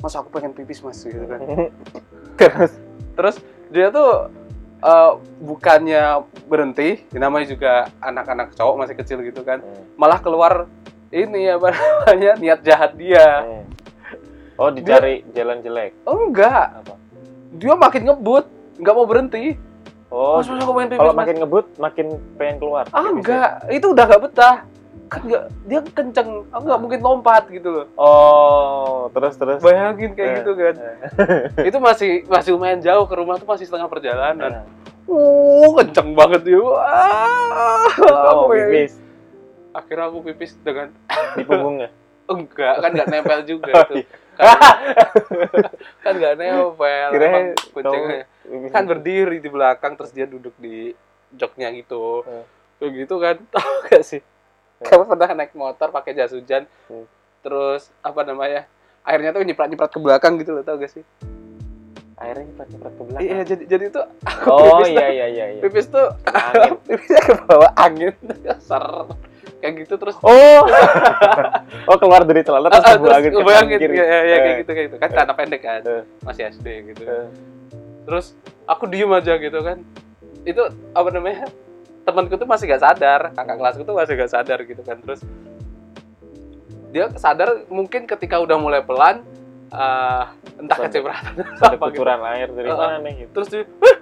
Mas 0.00 0.14
aku 0.16 0.32
pengen 0.32 0.56
pipis, 0.56 0.80
Mas 0.80 1.02
gitu 1.02 1.24
kan. 1.28 1.40
terus 2.40 2.72
Terus 3.20 3.36
dia 3.68 3.92
tuh 3.92 4.32
eh, 4.80 5.12
bukannya 5.44 6.24
berhenti, 6.48 7.04
namanya 7.12 7.46
juga 7.52 7.72
anak-anak 8.00 8.56
cowok 8.56 8.74
masih 8.80 8.96
kecil 8.96 9.18
gitu 9.20 9.44
kan. 9.44 9.60
Malah 10.00 10.24
keluar 10.24 10.64
ini 11.12 11.52
apa 11.52 11.68
namanya 11.76 12.32
niat 12.40 12.60
jahat 12.64 12.96
dia. 12.96 13.44
Hmm. 13.44 13.64
oh 14.60 14.68
dicari 14.68 15.24
jalan 15.32 15.64
jelek 15.64 15.96
Oh 16.04 16.28
enggak, 16.28 16.84
apa 16.84 16.92
dia 17.56 17.72
makin 17.72 18.12
ngebut, 18.12 18.44
nggak 18.76 18.92
mau 18.92 19.08
berhenti. 19.08 19.56
oh 20.12 20.36
Mas, 20.36 20.52
mas 20.52 20.60
aku 20.60 20.72
pengen 20.76 20.88
pipis, 20.92 21.00
kalau 21.00 21.14
makin 21.16 21.36
ngebut 21.40 21.66
makin 21.80 22.06
pengen 22.36 22.56
keluar 22.60 22.84
Ah 22.92 23.08
enggak, 23.08 23.68
itu 23.72 23.86
udah 23.88 24.04
nggak 24.04 24.22
betah. 24.28 24.56
Kan 25.10 25.26
nggak, 25.26 25.44
dia 25.66 25.80
kenceng, 25.84 26.46
aku 26.48 26.62
nggak 26.64 26.80
mungkin 26.80 27.00
lompat 27.00 27.50
gitu 27.50 27.68
loh. 27.72 27.86
oh 27.94 29.10
terus 29.10 29.34
terus 29.34 29.58
Bayangin 29.58 30.14
kayak 30.14 30.30
Eh, 30.30 30.36
gitu 30.38 30.52
kan. 30.54 30.74
itu 31.60 31.78
masih 31.78 32.10
masih 32.24 32.50
lumayan 32.54 32.78
jauh 32.78 33.04
ke 33.04 33.14
rumah 33.14 33.34
tuh 33.34 33.44
masih 33.44 33.66
setengah 33.66 33.86
perjalanan. 33.86 34.38
Nah, 34.38 34.64
Uh, 35.04 35.66
kenceng 35.74 36.14
banget 36.14 36.46
dia. 36.46 36.54
Wah, 36.56 37.82
terus 37.90 38.14
aku 38.14 38.44
pipis 38.48 38.92
Akhirnya 39.72 40.06
aku 40.06 40.18
pipis 40.22 40.54
dengan 40.56 40.94
di 41.34 41.42
punggungnya 41.42 41.90
enggak, 42.30 42.74
kan 42.78 42.90
nggak 42.94 43.08
nempel 43.10 43.40
juga 43.42 43.72
Oh, 43.72 43.82
itu. 43.84 43.94
iya. 43.96 44.06
Kan, 44.38 44.46
kan 46.04 46.12
nggak 46.14 46.34
nempel. 46.36 47.08
Emang 47.12 47.46
kucingnya. 47.74 48.22
Kan 48.70 48.82
berdiri 48.86 49.36
di 49.38 49.48
belakang 49.48 49.98
terus 49.98 50.14
dia 50.14 50.24
duduk 50.24 50.54
di 50.56 50.94
joknya 51.32 51.74
gitu 51.74 52.22
Hmm. 52.22 52.46
kayak 52.78 52.90
gitu 52.96 53.14
kan 53.18 53.36
tau 53.52 53.72
gak 53.84 54.06
sih. 54.06 54.22
kamu 54.86 55.04
pernah 55.06 55.28
naik 55.34 55.52
motor 55.52 55.88
pakai 55.88 56.12
jas 56.12 56.30
hujan 56.30 56.64
Hmm. 56.86 57.04
terus 57.40 57.88
apa 58.00 58.20
namanya 58.22 58.64
airnya 59.02 59.30
tuh 59.30 59.40
nyiprat 59.40 59.66
nyiprat 59.66 59.88
ke 59.88 59.98
belakang 59.98 60.36
gitu 60.36 60.52
loh 60.52 60.60
tau 60.60 60.76
gak 60.76 60.90
sih? 60.90 61.04
Airnya 62.16 62.44
nyiprat-nyiprat 62.46 62.92
ke 62.92 63.02
belakang. 63.02 63.24
Iya 63.24 63.38
jadi 63.42 63.62
jadi 63.66 63.84
tuh 63.90 64.04
aku 64.20 64.46
oh 64.46 64.60
pipis 64.76 64.88
iya 64.90 65.06
iya 65.08 65.26
iya 65.26 65.44
iya. 65.50 65.60
pipis 65.60 65.86
tuh 65.88 66.06
angin. 66.28 66.72
pipisnya 66.84 67.20
ke 67.22 67.32
bawah 67.42 67.70
angin 67.74 68.12
ser 68.68 68.84
kayak 69.56 69.74
gitu 69.78 69.94
terus. 69.96 70.16
Oh. 70.20 70.60
Oh 71.86 71.96
keluar 71.96 72.24
dari 72.24 72.40
celana 72.40 72.68
terus 72.68 72.80
Ah, 72.82 72.96
ah, 72.96 73.16
angin 73.16 73.32
ke 73.32 73.80
kiri. 73.80 73.96
ya, 73.96 74.04
ya, 74.04 74.18
ya, 74.22 74.36
kayak 74.36 74.44
Eh, 74.44 74.58
gitu 74.58 74.70
kayak 74.70 74.86
gitu. 74.88 74.96
Kan 74.96 75.08
celana 75.10 75.32
pendek 75.32 75.60
kan 75.60 75.80
Eh. 75.80 76.02
masih 76.20 76.42
SD 76.50 76.66
gitu. 76.92 77.02
Eh. 77.04 77.28
terus 78.00 78.32
aku 78.64 78.84
diem 78.84 79.08
aja 79.08 79.36
gitu 79.36 79.58
kan. 79.60 79.80
Itu 80.44 80.62
apa 80.92 81.08
namanya 81.10 81.48
temanku 82.02 82.34
tuh 82.34 82.44
masih 82.44 82.64
gak 82.66 82.82
sadar 82.82 83.20
kakak 83.30 83.56
kelasku 83.56 83.82
tuh 83.82 83.92
masih 83.92 84.14
gak 84.14 84.30
sadar 84.30 84.58
gitu 84.60 84.80
kan. 84.80 84.98
Terus 84.98 85.20
dia 86.90 87.06
sadar 87.14 87.66
mungkin 87.68 88.02
ketika 88.04 88.36
udah 88.36 88.56
mulai 88.56 88.80
pelan 88.80 89.22
eh, 89.68 90.24
entah 90.56 90.76
kecipratan 90.78 91.32
ada 91.38 91.70
apa 91.70 91.86
gitu. 91.88 92.02
air 92.02 92.48
dari 92.48 92.66
Eh, 92.66 92.74
mana 92.74 92.96
nih 93.00 93.14
gitu. 93.20 93.30
Terus 93.32 93.48
dia 93.48 93.62
eh, 93.62 93.96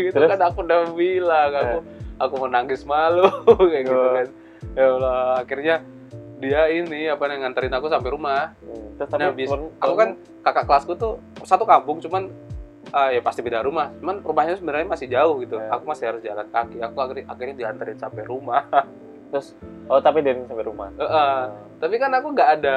gitu 0.04 0.14
Terus? 0.16 0.28
kan 0.28 0.40
aku 0.42 0.58
udah 0.60 0.80
bilang 0.90 1.50
aku 1.52 1.76
aku 2.18 2.34
menangis 2.40 2.82
malu. 2.82 3.26
Kayak 3.70 3.82
gitu 3.84 3.94
Oh. 3.94 4.12
kan. 4.12 4.28
Ya 4.70 4.84
Allah 4.88 5.18
akhirnya 5.38 5.76
dia 6.36 6.60
ini 6.68 7.04
apa 7.06 7.28
yang 7.28 7.44
nganterin 7.44 7.72
aku 7.72 7.86
sampai 7.86 8.10
rumah. 8.10 8.52
Hmm, 8.58 8.96
terus 8.96 9.08
Nah, 9.08 9.18
tapi 9.22 9.34
bis- 9.38 9.48
turun- 9.48 9.72
aku 9.76 9.94
kan 9.94 10.08
kakak 10.40 10.64
kelasku 10.64 10.92
tuh 10.94 11.12
satu 11.42 11.62
kampung 11.62 12.00
cuman 12.00 12.32
ah, 12.90 13.08
ya 13.08 13.20
pasti 13.20 13.40
beda 13.40 13.62
rumah. 13.62 13.90
Cuman 13.98 14.20
rumahnya 14.20 14.54
sebenarnya 14.54 14.86
masih 14.86 15.06
jauh 15.06 15.40
gitu. 15.40 15.56
Ya. 15.56 15.70
aku 15.70 15.84
masih 15.86 16.04
harus 16.10 16.22
jalan 16.22 16.46
kaki. 16.48 16.78
Aku 16.80 16.96
akhirnya, 16.98 17.24
akhirnya 17.26 17.54
dianterin 17.56 17.98
sampai 17.98 18.22
rumah. 18.24 18.66
Terus 19.30 19.54
oh 19.86 19.98
tapi 19.98 20.20
dari 20.20 20.42
sampai 20.44 20.66
rumah? 20.66 20.90
Eh, 20.94 21.02
eh, 21.02 21.42
tapi 21.78 21.94
kan 21.96 22.10
aku 22.10 22.34
nggak 22.34 22.50
ada 22.60 22.76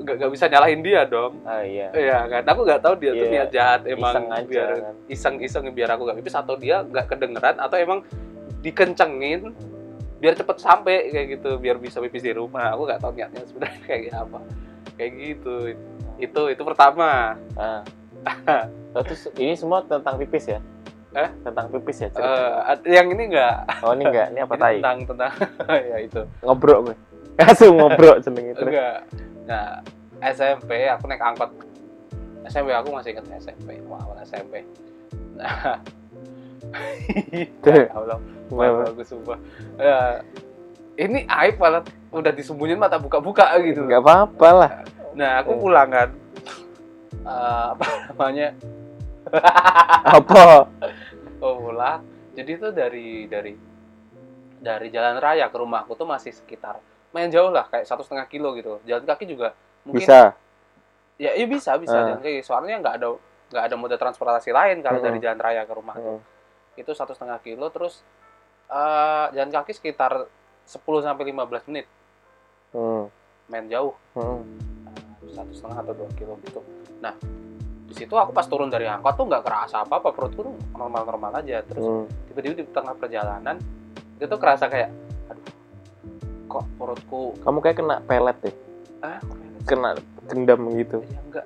nggak 0.00 0.16
nggak 0.16 0.32
bisa 0.32 0.44
nyalahin 0.48 0.80
dia 0.80 1.04
dong. 1.04 1.40
Ah 1.44 1.60
iya. 1.60 1.88
Iya 1.92 2.18
kan? 2.24 2.42
Aku 2.48 2.60
nggak 2.64 2.80
tahu 2.80 2.94
dia 2.96 3.12
tuh 3.12 3.24
Iya. 3.24 3.32
niat 3.32 3.48
jahat 3.52 3.80
emang 3.84 4.12
Iseng 4.16 4.26
aja 4.32 4.44
biar 4.48 4.68
kan. 4.80 4.94
iseng-iseng 5.08 5.64
biar 5.72 5.88
aku 5.92 6.02
nggak. 6.04 6.16
Pipis 6.24 6.36
atau 6.36 6.54
dia 6.56 6.76
nggak 6.80 7.06
kedengeran 7.08 7.56
atau 7.60 7.76
emang 7.76 8.00
dikencengin 8.60 9.52
biar 10.20 10.36
cepet 10.36 10.56
sampai 10.60 11.08
kayak 11.08 11.26
gitu 11.40 11.56
biar 11.56 11.76
bisa 11.76 12.00
pipis 12.00 12.24
di 12.24 12.32
rumah. 12.32 12.72
Aku 12.72 12.84
nggak 12.84 13.00
tahu 13.00 13.12
niatnya 13.12 13.44
sebenarnya 13.44 13.80
kayak 13.88 14.16
apa. 14.16 14.38
Kayak 14.96 15.12
gitu. 15.16 15.54
Itu 16.16 16.42
itu 16.48 16.62
pertama. 16.64 17.36
Ah. 17.56 17.80
Oh, 18.90 19.02
terus 19.02 19.30
ini 19.34 19.54
semua 19.54 19.82
tentang 19.82 20.16
pipis 20.16 20.46
ya? 20.48 20.58
Eh? 21.12 21.30
Tentang 21.40 21.66
pipis 21.68 21.98
ya? 22.00 22.08
cerita? 22.08 22.26
Eh, 22.26 22.54
ad- 22.66 22.86
yang 22.86 23.06
ini 23.08 23.22
nggak 23.28 23.54
oh 23.82 23.92
ini 23.92 24.04
enggak, 24.04 24.26
ini 24.28 24.40
apa 24.40 24.54
Ini 24.54 24.60
tai? 24.60 24.74
tentang 24.76 24.98
tentang 25.04 25.32
ya 25.90 25.96
itu 26.00 26.22
Ngobrol 26.40 26.78
gue. 26.86 26.96
Langsung 27.36 27.72
ngobrol 27.74 28.16
jeneng 28.18 28.46
itu. 28.50 28.62
enggak 28.62 28.96
nah 29.46 29.82
SMP 30.20 30.86
aku 30.86 31.04
naik 31.06 31.18
angkot 31.20 31.50
SMP 32.44 32.70
aku 32.70 32.88
masih 32.92 33.10
ingat 33.12 33.26
SMP 33.40 33.80
wow 33.84 34.14
SMP 34.20 34.62
nah 35.34 35.80
ya 37.64 37.88
Allah 37.90 38.18
bagus 38.48 39.08
sumpah 39.08 39.38
Ya, 39.74 40.20
ini 40.96 41.24
aib 41.24 41.56
malah 41.56 41.82
udah 42.10 42.30
disembunyiin 42.30 42.76
mata 42.76 42.94
buka-buka 42.96 43.54
gitu 43.58 43.82
Enggak 43.82 44.02
apa-apa 44.02 44.48
lah. 44.52 44.70
nah 45.12 45.40
aku 45.40 45.54
Eh. 45.54 45.58
pulang 45.58 45.88
kan 45.88 46.08
Eh, 47.20 47.66
apa 47.70 47.84
namanya 48.08 48.48
Apa? 50.16 50.66
oh 51.40 51.54
pulang 51.58 52.04
jadi 52.32 52.50
itu 52.52 52.68
dari 52.70 53.24
dari 53.26 53.52
dari 54.60 54.86
jalan 54.88 55.16
raya 55.16 55.48
ke 55.48 55.56
rumahku 55.56 55.92
tuh 55.94 56.04
masih 56.04 56.30
sekitar 56.30 56.76
main 57.10 57.26
jauh 57.26 57.48
lah 57.48 57.66
kayak 57.66 57.84
satu 57.84 58.04
setengah 58.04 58.28
kilo 58.28 58.52
gitu 58.54 58.78
jalan 58.84 59.02
kaki 59.02 59.24
juga 59.24 59.56
mungkin 59.82 60.04
Bisa. 60.04 60.36
ya 61.16 61.32
iya 61.32 61.46
bisa 61.46 61.74
bisa 61.76 61.92
Ah. 61.92 62.06
jalan 62.06 62.20
kaki 62.20 62.40
soalnya 62.40 62.76
nggak 62.78 62.94
ada 62.96 63.08
nggak 63.50 63.64
ada 63.66 63.74
moda 63.74 63.96
transportasi 63.96 64.52
lain 64.52 64.78
kalau 64.78 65.00
Mm-mm. 65.00 65.08
dari 65.10 65.18
jalan 65.18 65.40
raya 65.40 65.62
ke 65.64 65.72
rumah 65.72 65.96
Hmm. 65.96 66.20
itu 66.76 66.92
satu 66.92 67.12
setengah 67.12 67.40
kilo 67.40 67.66
terus 67.68 68.04
eh, 68.68 69.26
jalan 69.32 69.50
kaki 69.50 69.72
sekitar 69.72 70.28
10 70.62 70.78
sampai 71.02 71.24
15 71.26 71.66
menit 71.66 71.86
Hmm. 72.70 73.10
main 73.48 73.66
jauh 73.66 73.96
satu 75.26 75.50
setengah 75.50 75.78
atau 75.80 75.94
dua 75.96 76.10
kilo 76.14 76.38
gitu 76.40 76.62
nah 77.00 77.16
di 77.90 77.94
situ 77.96 78.14
aku 78.14 78.30
pas 78.30 78.46
turun 78.46 78.70
dari 78.70 78.86
angkot 78.86 79.12
tuh 79.12 79.26
nggak 79.26 79.42
kerasa 79.42 79.82
apa 79.82 79.98
apa 79.98 80.08
perutku 80.10 80.40
tuh 80.44 80.54
normal 80.72 81.02
normal 81.04 81.32
aja 81.36 81.58
terus 81.60 81.82
Hmm. 81.82 82.06
tiba-tiba 82.24 82.54
di 82.56 82.66
tengah 82.66 82.94
perjalanan 82.94 83.58
itu 84.14 84.24
tuh 84.24 84.38
kerasa 84.38 84.64
kayak 84.64 84.94
aduh 85.26 85.44
kok 86.48 86.64
perutku 86.76 87.34
Kamu 87.36 87.58
kayak 87.58 87.76
kena 87.76 87.96
pelet 88.00 88.36
deh. 88.40 88.54
ah? 89.00 89.18
Kena 89.62 89.98
gendam 90.24 90.70
gitu. 90.72 91.02
ya 91.04 91.18
enggak 91.20 91.44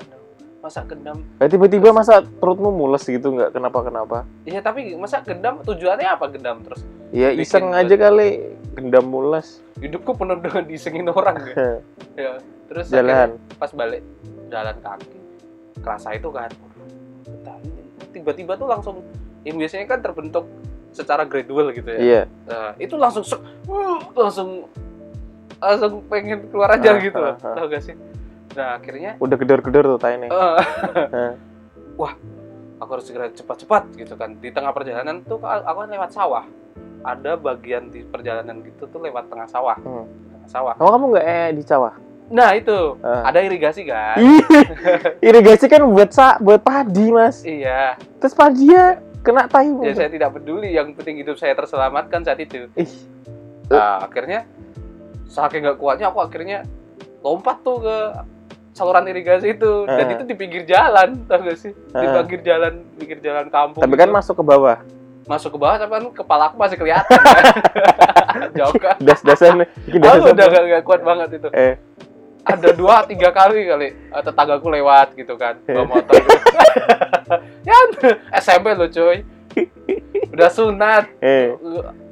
masa 0.60 0.80
gendam 0.82 1.16
Eh, 1.36 1.46
tiba-tiba 1.46 1.88
masa 1.90 2.20
perutmu 2.20 2.68
mules 2.70 3.02
gitu 3.02 3.28
nggak 3.30 3.52
kenapa-kenapa? 3.52 4.24
Iya 4.44 4.60
tapi 4.60 4.92
masa 4.94 5.20
gendam 5.20 5.60
tujuannya 5.60 6.08
apa 6.10 6.28
gendam 6.28 6.60
terus 6.60 6.84
Ya 7.08 7.30
Bikin 7.30 7.40
iseng 7.40 7.66
aja 7.70 7.94
kali 7.94 8.28
gendam 8.72 9.06
mules. 9.06 9.64
hidupku 9.76 10.12
penuh 10.12 10.36
dengan 10.38 10.64
disengin 10.64 11.08
orang 11.08 11.36
ya. 11.42 11.56
ya 12.20 12.32
terus 12.66 12.88
akhirnya 12.88 13.00
Jalan. 13.26 13.30
pas 13.56 13.70
balik 13.70 14.02
jalan 14.46 14.76
kaki 14.78 15.18
kerasa 15.84 16.08
itu 16.12 16.32
kan 16.32 16.48
tiba-tiba 18.10 18.54
tuh 18.54 18.66
langsung 18.66 18.96
yang 19.42 19.56
biasanya 19.56 19.86
kan 19.86 20.00
terbentuk 20.00 20.46
secara 20.90 21.22
gradual 21.22 21.68
gitu 21.70 21.88
ya 21.88 21.98
Iya. 21.98 22.22
Nah, 22.46 22.70
itu 22.78 22.94
langsung 22.94 23.22
sek, 23.22 23.38
uh, 23.66 23.98
langsung 24.14 24.70
langsung 25.58 25.92
pengen 26.06 26.46
keluar 26.48 26.70
aja 26.72 26.92
Ah, 26.92 26.98
gitu 26.98 27.18
ah, 27.18 27.24
loh 27.24 27.36
ah. 27.36 27.54
tau 27.54 27.66
gak 27.66 27.82
sih 27.82 27.94
nah 28.54 28.78
akhirnya 28.78 29.18
Udah 29.18 29.34
gedor-gedor 29.34 29.84
tuh 29.84 29.98
tai 29.98 30.14
nih. 30.16 30.30
eh, 30.30 30.56
Ah. 31.10 31.32
wah 31.94 32.14
aku 32.76 32.90
harus 32.92 33.04
segera 33.04 33.26
cepat-cepat 33.28 33.82
gitu 33.96 34.14
kan 34.14 34.38
di 34.38 34.48
tengah 34.48 34.70
perjalanan 34.70 35.20
tuh 35.20 35.42
aku 35.42 35.78
kan 35.80 35.90
lewat 35.90 36.10
sawah 36.10 36.44
ada 37.02 37.34
bagian 37.34 37.90
di 37.90 38.00
perjalanan 38.00 38.62
gitu 38.62 38.86
tuh 38.86 39.00
lewat 39.00 39.26
tengah 39.26 39.46
sawah 39.46 39.74
Hmm. 39.76 40.06
tengah 40.30 40.48
sawah 40.48 40.74
Kamu 40.74 40.88
kamu 40.88 41.04
nggak 41.10 41.26
eh 41.26 41.48
di 41.52 41.62
sawah? 41.62 41.94
Nah 42.26 42.50
itu 42.50 42.96
Ah. 42.98 43.28
ada 43.28 43.38
irigasi 43.38 43.84
kan 43.84 44.16
Ih, 44.16 44.40
irigasi 45.28 45.66
kan 45.66 45.84
buat 45.84 46.08
sa 46.08 46.36
buat 46.38 46.58
padi 46.58 47.08
mas. 47.08 47.42
iya 47.42 48.00
Terus 48.16 48.32
padi 48.32 48.66
ya 48.66 48.96
kena 49.20 49.44
tai. 49.44 49.68
ya 49.78 49.92
saya 49.94 50.08
tidak 50.08 50.32
peduli 50.32 50.70
yang 50.70 50.92
penting 50.92 51.16
hidup 51.18 51.34
saya 51.34 51.52
terselamatkan 51.52 52.20
saat 52.20 52.38
itu 52.38 52.68
Ih, 52.74 52.90
nah 53.66 54.00
akhirnya 54.00 54.48
saking 55.26 55.62
nggak 55.62 55.76
kuatnya 55.76 56.08
aku 56.08 56.20
akhirnya 56.20 56.64
lompat 57.20 57.60
tuh 57.60 57.80
ke 57.80 57.96
saluran 58.70 59.06
irigasi 59.06 59.52
itu 59.52 59.72
dan 59.86 60.02
Ah. 60.02 60.12
itu 60.12 60.22
di 60.24 60.34
pinggir 60.34 60.64
jalan 60.64 61.14
tau 61.24 61.40
gak 61.40 61.56
sih 61.56 61.70
di 61.70 62.06
Ah. 62.06 62.20
pinggir 62.20 62.40
jalan 62.42 62.72
pinggir 62.94 63.18
jalan 63.20 63.46
kampung 63.48 63.80
tapi 63.80 63.94
kan 63.94 64.06
gitu. 64.06 64.16
masuk 64.16 64.34
ke 64.34 64.44
bawah. 64.44 64.78
masuk 65.24 65.50
ke 65.50 65.58
bawah 65.58 65.76
tapi 65.78 65.90
kan 65.90 66.04
kepala 66.14 66.42
aku 66.46 66.56
masih 66.58 66.76
kelihatan 66.76 67.16
kan? 67.16 67.44
jauh 68.58 68.76
kan 68.76 68.96
Das-dasan, 68.98 69.64
bikin 69.82 70.00
aku 70.00 70.30
udah 70.30 70.46
gak, 70.46 70.62
gak 70.68 70.82
kuat 70.82 71.00
banget 71.00 71.28
itu 71.34 71.48
Eh, 71.50 71.74
ada 72.44 72.68
dua 72.70 73.04
tiga 73.04 73.28
kali 73.30 73.64
kali 73.64 73.88
eh, 73.90 74.22
tetanggaku 74.22 74.68
lewat 74.70 75.12
gitu 75.14 75.34
kan 75.34 75.56
bawa 75.62 75.74
Eh. 75.74 75.86
motor 75.86 76.14
gitu. 76.14 76.48
ya 77.68 77.76
SMP 78.36 78.72
lo 78.72 78.86
cuy 78.86 79.24
udah 80.28 80.50
sunat 80.50 81.04
eh, 81.20 81.54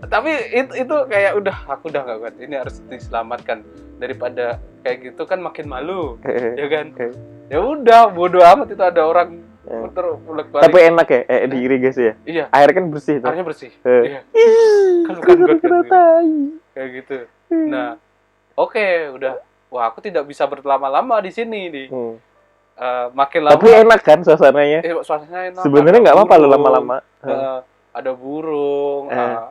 tapi 0.05 0.31
itu 0.53 0.73
itu 0.79 0.95
kayak 1.07 1.33
udah 1.35 1.57
aku 1.69 1.91
udah 1.91 2.03
gak 2.03 2.19
kuat 2.19 2.35
ini 2.39 2.55
harus 2.55 2.79
diselamatkan 2.87 3.67
daripada 3.97 4.57
kayak 4.81 5.11
gitu 5.11 5.23
kan 5.25 5.39
makin 5.39 5.67
malu 5.67 6.17
eh, 6.23 6.55
ya 6.55 6.67
kan 6.67 6.87
Eh. 6.97 7.13
ya 7.49 7.59
udah 7.59 8.09
bodo 8.09 8.39
amat 8.39 8.69
itu 8.69 8.81
ada 8.81 9.03
orang 9.03 9.37
eh. 9.63 9.75
motor 9.77 10.23
Tapi 10.55 10.79
enak 10.87 11.07
ya, 11.07 11.21
eh, 11.25 11.47
di 11.47 11.59
irigasi 11.61 12.03
ya. 12.03 12.15
iya 12.25 12.45
Air 12.49 12.71
kan 12.71 12.89
bersih 12.89 13.19
tuh. 13.19 13.27
airnya 13.29 13.45
bersih 13.45 13.71
Eh. 13.81 14.03
iya 14.09 14.21
kan 15.03 15.15
bukan 15.19 15.37
got 15.41 15.59
gitu. 15.59 15.79
tai. 15.85 16.31
kayak 16.73 16.89
gitu 16.97 17.17
nah 17.69 17.99
oke 18.55 18.87
udah 19.13 19.35
wah 19.73 19.89
aku 19.89 19.99
tidak 19.99 20.23
bisa 20.25 20.45
berlama-lama 20.45 21.17
di 21.19 21.31
sini 21.31 21.61
nih 21.67 21.89
Hmm. 21.89 22.17
Eh, 22.73 23.07
makin 23.13 23.41
lama 23.43 23.53
Tapi 23.55 23.69
enak 23.71 24.01
kan 24.01 24.19
suasananya. 24.21 24.81
eh, 24.81 24.97
suasananya 24.99 25.45
enak. 25.51 25.63
Sebenarnya 25.63 26.01
nggak 26.03 26.15
apa-apa 26.15 26.35
lo 26.37 26.47
lama-lama. 26.51 26.97
eh, 27.23 27.59
ada 27.91 28.11
burung 28.13 29.09
Eh. 29.09 29.17
eh, 29.17 29.45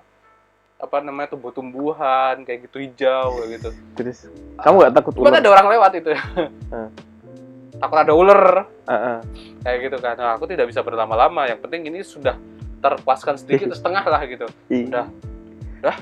apa 0.78 0.98
namanya 1.00 1.30
tumbuh-tumbuhan 1.32 2.42
kayak 2.42 2.66
gitu 2.66 2.78
hijau 2.80 3.38
kayak 3.38 3.50
gitu 3.56 3.70
Terus 3.94 4.18
kamu 4.58 4.76
nggak 4.80 4.94
takut 4.96 5.14
ular? 5.16 5.38
ada 5.38 5.50
orang 5.52 5.68
lewat 5.70 5.92
itu. 5.96 6.10
Eh. 6.12 6.90
Takut 7.78 7.98
ada 8.00 8.10
ular 8.12 8.42
Ah, 8.84 8.94
ah. 8.94 9.18
kayak 9.62 9.78
gitu 9.84 9.98
kan. 9.98 10.14
Nah, 10.16 10.34
aku 10.34 10.46
tidak 10.46 10.66
bisa 10.66 10.82
berlama-lama. 10.82 11.46
Yang 11.46 11.60
penting 11.62 11.82
ini 11.84 12.00
sudah 12.02 12.34
terpuaskan 12.78 13.38
sedikit 13.38 13.70
setengah 13.72 14.02
lah 14.04 14.22
gitu. 14.24 14.50
Udah. 14.68 15.06
Udah. 15.80 15.96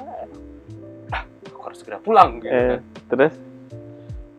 Ah, 1.10 1.24
aku 1.46 1.60
harus 1.62 1.78
segera 1.78 2.00
pulang 2.00 2.40
gitu 2.40 2.48
Eh, 2.50 2.68
kan. 2.70 2.80
terus? 3.10 3.34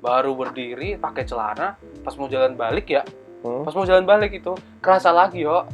Baru 0.01 0.33
berdiri 0.33 0.97
pakai 0.97 1.23
celana, 1.23 1.77
pas 2.01 2.15
mau 2.15 2.27
jalan 2.27 2.53
balik 2.53 2.89
ya. 2.91 3.03
Hmm. 3.41 3.63
Pas 3.63 3.73
mau 3.73 3.85
jalan 3.85 4.03
balik 4.03 4.33
itu 4.35 4.53
kerasa 4.79 5.11
lagi, 5.11 5.45
yo. 5.45 5.65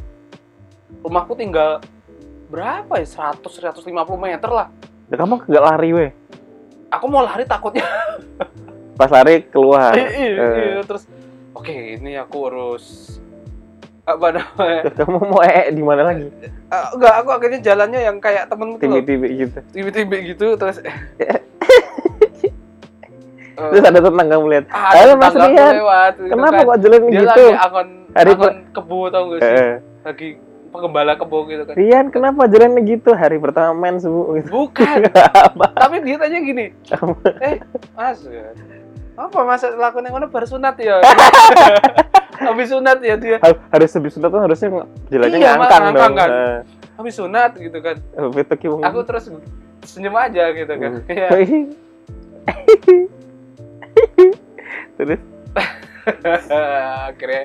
Rumahku 1.00 1.34
tinggal 1.34 1.82
berapa 2.46 2.94
ya 2.96 3.06
100 3.34 3.42
150 3.42 3.82
meter 4.16 4.46
lah 4.48 4.70
Ya, 5.06 5.16
kamu 5.16 5.42
nggak 5.44 5.64
lari 5.64 5.90
weh. 5.92 6.10
aku 6.88 7.06
mau 7.06 7.18
lari 7.20 7.42
takutnya 7.42 7.82
Pas 8.98 9.10
lari 9.10 9.42
keluar. 9.44 9.90
Iya, 9.92 10.08
iya, 10.08 10.30
Eh. 10.32 10.54
iya. 10.72 10.80
terus 10.82 11.10
oke 11.52 11.70
ini 11.70 12.14
aku 12.14 12.36
harus 12.46 13.18
apa 14.04 14.30
namanya 14.32 14.82
Kamu 14.94 15.18
mau 15.20 15.42
ee 15.42 15.68
di 15.68 15.82
mana 15.82 16.06
lagi? 16.06 16.30
Ah, 16.66 16.90
enggak 16.90 17.14
aku 17.18 17.30
akhirnya 17.32 17.60
jalannya 17.60 18.00
yang 18.00 18.16
kayak 18.16 18.46
temen 18.46 18.66
tuh 18.72 18.86
loh. 18.86 18.94
Tibi-tibi 18.96 19.26
gitu. 19.36 19.58
tiba-tiba 19.72 20.14
gitu 20.24 20.46
terus 20.54 20.78
Eh, 23.56 23.68
Terus 23.72 23.84
ada 23.84 23.98
tetangga 23.98 24.36
melihat. 24.36 24.64
ah, 24.68 24.92
Ayo, 24.94 25.12
Mas 25.14 25.32
Rian, 25.32 25.48
gitu 25.48 26.22
Kenapa 26.28 26.52
kan. 26.54 26.66
kok 26.66 26.78
jalan 26.78 27.00
dia 27.02 27.12
gitu? 27.16 27.24
lagi 27.26 27.46
angon 27.56 27.88
Hari 28.12 28.30
angon 28.30 28.54
kebo 28.70 28.98
tau 29.08 29.22
gak 29.26 29.38
sih 29.38 29.48
Eh, 29.48 29.72
lagi 30.02 30.28
penggembala 30.68 31.12
kebo 31.14 31.38
gitu 31.44 31.62
kan 31.64 31.74
Rian, 31.74 32.06
kenapa 32.08 32.42
jalannya 32.44 32.80
gitu? 32.82 33.10
Hari 33.10 33.36
pertama 33.38 33.72
main 33.72 33.96
subuh 33.96 34.36
gitu. 34.36 34.48
bukan 34.52 35.08
tapi 35.80 35.96
dia 36.00 36.16
tanya 36.16 36.38
gini 36.38 36.66
eh 37.40 37.56
mas 37.92 38.20
apa 39.16 39.38
mas 39.40 39.64
lakukan 39.64 40.04
yang 40.04 40.14
mana 40.14 40.28
baru 40.28 40.44
sunat 40.46 40.76
ya 40.76 41.00
habis 42.46 42.68
sunat 42.68 43.00
ya 43.00 43.16
dia 43.16 43.40
Har- 43.40 43.64
Harus 43.70 43.88
habis 43.90 44.12
sunat 44.12 44.28
tuh 44.28 44.42
harusnya 44.42 44.68
jalannya 45.08 45.38
Iya, 45.38 45.50
ngangkang 45.50 45.56
Mak, 45.56 45.72
dong. 45.72 45.80
ngangkang 45.96 46.12
kan. 46.14 46.28
Eh, 46.30 46.58
habis 46.92 47.14
sunat 47.14 47.50
gitu 47.56 47.78
kan 47.80 47.96
aku 48.84 48.98
terus 49.02 49.24
senyum 49.82 50.12
aja 50.14 50.44
gitu 50.50 50.72
kan. 50.74 50.92
Iya. 51.06 51.28
Terus 54.96 56.44
akhirnya 57.08 57.42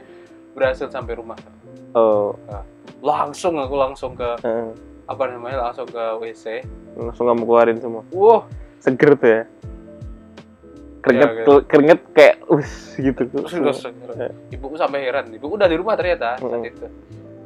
berhasil 0.51 0.87
sampai 0.87 1.15
rumah 1.15 1.39
oh, 1.91 2.35
langsung 2.99 3.55
aku 3.55 3.75
langsung 3.75 4.11
ke 4.13 4.29
eh, 4.41 4.69
apa 5.05 5.23
namanya 5.27 5.65
langsung 5.65 5.87
ke 5.87 6.03
WC 6.19 6.61
langsung 6.93 7.25
kamu 7.25 7.41
keluarin 7.41 7.77
semua. 7.77 8.03
wow 8.11 8.43
Seger 8.77 9.13
tuh 9.13 9.29
ya. 9.29 9.43
Keringet 11.01 11.25
Iya, 11.25 11.37
gitu. 11.39 11.53
keringet 11.65 12.01
kayak 12.11 12.35
us 12.47 12.71
gitu. 12.93 13.21
terus 13.25 13.81
Eh. 14.13 14.29
ibuku 14.51 14.75
sampai 14.75 15.01
heran 15.01 15.29
ibuku 15.29 15.53
udah 15.55 15.65
di 15.65 15.75
rumah 15.75 15.95
ternyata 15.95 16.37
saat 16.37 16.45
Hmm. 16.45 16.61
itu 16.63 16.85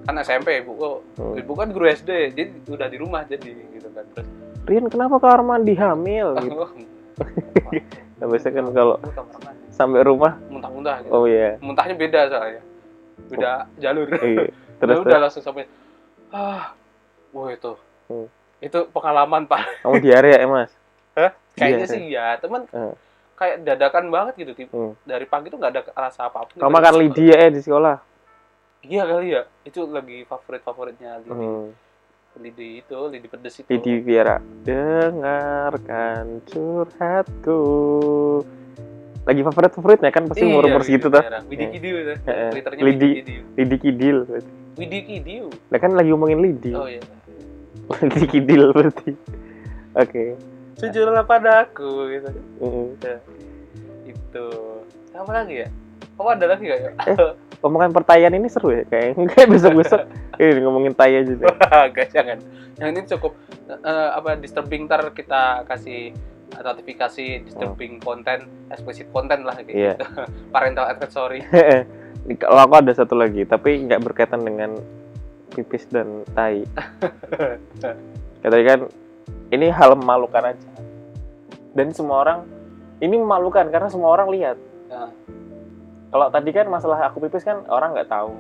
kan 0.03 0.15
SMP 0.19 0.59
ibuku 0.59 1.01
Hmm. 1.15 1.35
ibu 1.35 1.51
kan 1.53 1.67
guru 1.69 1.85
SD 1.87 2.09
jadi 2.31 2.51
udah 2.67 2.87
di 2.87 2.97
rumah 2.99 3.23
jadi 3.23 3.47
gitu 3.71 3.87
kan 3.89 4.03
terus 4.11 4.27
Rian 4.65 4.89
kenapa 4.89 5.17
kamar 5.17 5.41
mandi 5.45 5.73
hamil 5.73 6.35
gitu. 6.43 6.65
Nah, 8.15 8.31
biasanya 8.31 8.53
kan 8.57 8.67
kalau 8.71 8.95
sampai 9.75 10.01
rumah 10.01 10.39
muntah-muntah 10.47 11.03
gitu. 11.03 11.11
oh 11.11 11.27
iya. 11.27 11.59
muntahnya 11.59 11.93
beda 11.93 12.21
soalnya 12.25 12.63
beda 13.27 13.51
jalur 13.75 14.07
Iya. 14.07 14.17
terus 14.17 14.47
Terus, 14.79 14.97
udah 15.03 15.19
langsung 15.19 15.43
sampai 15.43 15.67
ah 16.31 16.71
wah 17.31 17.51
itu 17.51 17.75
Hmm. 18.05 18.27
itu 18.59 18.79
pengalaman 18.89 19.43
pak 19.43 19.65
kamu 19.81 19.97
diare 19.99 20.31
ya, 20.31 20.45
Mas? 20.45 20.71
kayaknya 21.53 21.77
Iya, 21.81 21.87
sih 21.89 22.03
ya 22.07 22.27
teman 22.37 22.63
Hmm. 22.69 22.93
kayak 23.33 23.63
dadakan 23.63 24.07
banget 24.07 24.33
gitu 24.37 24.51
tipe 24.53 24.71
Hmm. 24.71 24.93
dari 25.03 25.25
pagi 25.25 25.47
tuh 25.47 25.57
nggak 25.57 25.71
ada 25.71 25.81
rasa 25.91 26.27
apa 26.27 26.45
pun 26.45 26.55
Kamu 26.55 26.71
makan 26.71 26.93
lidi 26.97 27.31
ya 27.31 27.37
eh, 27.37 27.49
di 27.49 27.59
sekolah? 27.59 27.97
iya 28.81 29.01
kali 29.01 29.27
ya 29.31 29.41
itu 29.63 29.81
lagi 29.85 30.23
favorit 30.23 30.61
favoritnya 30.61 31.17
lidi 31.17 31.33
Hmm. 31.33 31.67
lidi 32.35 32.69
itu 32.79 32.99
lidi 33.07 33.25
pedes 33.25 33.55
itu 33.57 33.67
Lidi 33.67 33.93
Viera. 33.97 34.37
Dengarkan 34.61 36.43
curhatku. 36.45 37.59
Lagi 39.25 39.41
favorit 39.41 39.71
favoritnya 39.73 40.09
kan 40.13 40.23
pasti 40.29 40.45
umur 40.45 40.69
umur 40.69 40.81
segitu 40.85 41.09
tuh. 41.09 41.23
Widi 41.49 41.65
Iya. 41.65 41.69
Kidiu 41.73 41.95
tuh. 42.05 42.17
Twitternya 42.53 42.83
Lidi. 42.85 43.09
Lidi 43.57 43.77
Kidil. 43.81 44.17
Widi 44.77 44.99
Kidiu. 45.01 45.45
Nah 45.73 45.77
kan 45.81 45.91
lagi 45.97 46.09
ngomongin 46.13 46.39
Lidi. 46.45 46.71
Oh 46.77 46.85
iya. 46.85 47.01
Lidi 48.05 48.27
Kidil 48.29 48.69
berarti. 48.69 49.11
Oke. 49.97 50.37
Jujurlah 50.77 51.25
padaku 51.25 52.13
gitu. 52.13 52.29
Mm. 52.61 52.87
Itu. 54.05 54.47
Apa 55.15 55.31
lagi 55.31 55.65
ya? 55.65 55.67
Oh 56.15 56.29
ada 56.31 56.45
lagi 56.47 56.63
gak 56.69 56.79
ya? 56.79 56.91
Omongan 57.65 57.91
pertanyaan 57.91 58.37
ini 58.37 58.47
seru 58.47 58.71
ya 58.71 58.83
kayak 58.87 59.17
kayak 59.33 59.47
besok-besok 59.51 60.05
ini 60.39 60.61
ngomongin 60.61 60.93
tai 60.93 61.17
aja 61.17 61.33
deh. 61.33 61.47
Guys 61.91 62.11
jangan. 62.13 62.37
Yang 62.77 62.89
ini 62.91 63.01
cukup 63.09 63.33
eh, 63.71 64.09
apa 64.13 64.37
disturbing 64.37 64.85
ntar 64.85 65.01
kita 65.15 65.65
kasih 65.65 66.13
notifikasi 66.53 67.45
disturbing 67.45 67.99
konten, 67.99 68.47
explicit 68.69 69.09
konten 69.11 69.43
lah 69.43 69.57
gitu. 69.63 69.75
Iya. 69.75 69.95
Parental 70.55 70.87
advisory. 70.89 71.43
Kalau 72.41 72.59
aku 72.65 72.75
ada 72.81 72.91
satu 72.93 73.13
lagi 73.13 73.45
tapi 73.45 73.85
nggak 73.85 74.01
berkaitan 74.01 74.41
dengan 74.41 74.77
pipis 75.53 75.85
dan 75.89 76.25
tai. 76.33 76.65
Katanya 78.41 78.65
kan 78.65 78.79
ini 79.53 79.67
hal 79.69 79.93
memalukan 79.97 80.53
aja. 80.53 80.69
Dan 81.75 81.91
semua 81.91 82.23
orang 82.23 82.39
ini 83.03 83.19
memalukan 83.19 83.67
karena 83.67 83.89
semua 83.91 84.15
orang 84.15 84.27
lihat. 84.31 84.57
Nah. 84.89 85.11
Kalau 86.15 86.31
tadi 86.31 86.49
kan 86.55 86.71
masalah 86.71 87.11
aku 87.11 87.27
pipis 87.27 87.43
kan 87.43 87.67
orang 87.67 87.91
nggak 87.91 88.07
tahu 88.07 88.31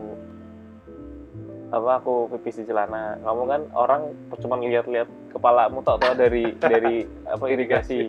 apa 1.75 1.99
aku 1.99 2.31
pipis 2.31 2.63
di 2.63 2.71
celana. 2.71 3.19
Kamu 3.19 3.43
kan 3.51 3.61
orang 3.75 4.15
cuma 4.39 4.55
lihat-lihat 4.55 5.11
kepalamu 5.35 5.83
tak 5.83 5.99
tahu 5.99 6.13
dari 6.15 6.55
dari 6.55 7.03
apa 7.33 7.45
irigasi 7.51 8.07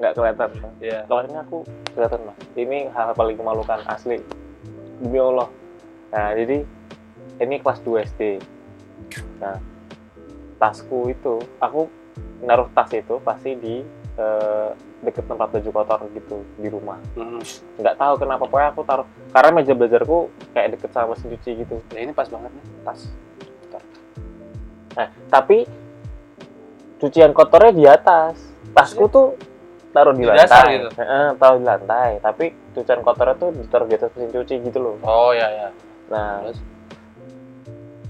nggak 0.00 0.12
kelihatan. 0.16 0.50
Iya. 0.80 1.04
Kalau 1.04 1.20
ini 1.28 1.36
aku 1.36 1.58
kelihatan 1.92 2.20
mas. 2.24 2.38
Ini 2.56 2.78
hal 2.96 3.12
paling 3.12 3.36
memalukan 3.36 3.84
asli 3.92 4.24
demi 5.04 5.20
Allah. 5.20 5.52
Nah 6.16 6.32
jadi 6.32 6.64
ini 7.44 7.54
kelas 7.60 7.84
2 7.84 8.08
SD. 8.08 8.22
Nah 9.44 9.60
tasku 10.56 11.12
itu 11.12 11.44
aku 11.60 11.92
naruh 12.40 12.72
tas 12.72 12.88
itu 12.96 13.20
pasti 13.20 13.52
di 13.60 13.84
eh, 14.14 14.68
deket 15.04 15.24
tempat 15.28 15.48
baju 15.52 15.70
kotor 15.70 16.00
gitu 16.14 16.36
di 16.56 16.68
rumah. 16.70 16.98
Hmm. 17.18 17.42
Nggak 17.76 17.96
tahu 17.98 18.14
kenapa 18.20 18.48
pokoknya 18.48 18.68
aku 18.72 18.82
taruh 18.86 19.06
karena 19.34 19.50
meja 19.52 19.72
belajarku 19.76 20.18
kayak 20.56 20.68
deket 20.78 20.90
sama 20.94 21.12
mesin 21.12 21.28
cuci 21.36 21.50
gitu. 21.66 21.76
Ya, 21.92 22.00
ini 22.02 22.12
pas 22.16 22.28
banget 22.30 22.50
nih 22.54 22.64
tas. 22.86 23.00
Nah 24.94 25.08
tapi 25.28 25.66
cucian 27.02 27.34
kotornya 27.34 27.72
di 27.74 27.84
atas. 27.84 28.38
Tasku 28.74 29.06
tuh 29.06 29.38
taruh 29.94 30.10
di, 30.16 30.26
Di 30.26 30.30
lantai. 30.30 30.42
dasar 30.50 30.64
gitu? 30.66 30.88
Heeh, 30.98 31.26
taruh 31.38 31.58
di 31.62 31.66
lantai. 31.66 32.10
Tapi 32.18 32.44
cucian 32.74 33.00
kotornya 33.06 33.34
tuh 33.38 33.50
ditaruh 33.54 33.86
di 33.86 33.94
atas 33.94 34.10
mesin 34.18 34.30
cuci 34.34 34.54
gitu 34.66 34.78
loh. 34.82 34.94
Oh 35.06 35.30
ya 35.30 35.46
ya. 35.46 35.68
Nah, 36.10 36.42
Terus? 36.42 36.58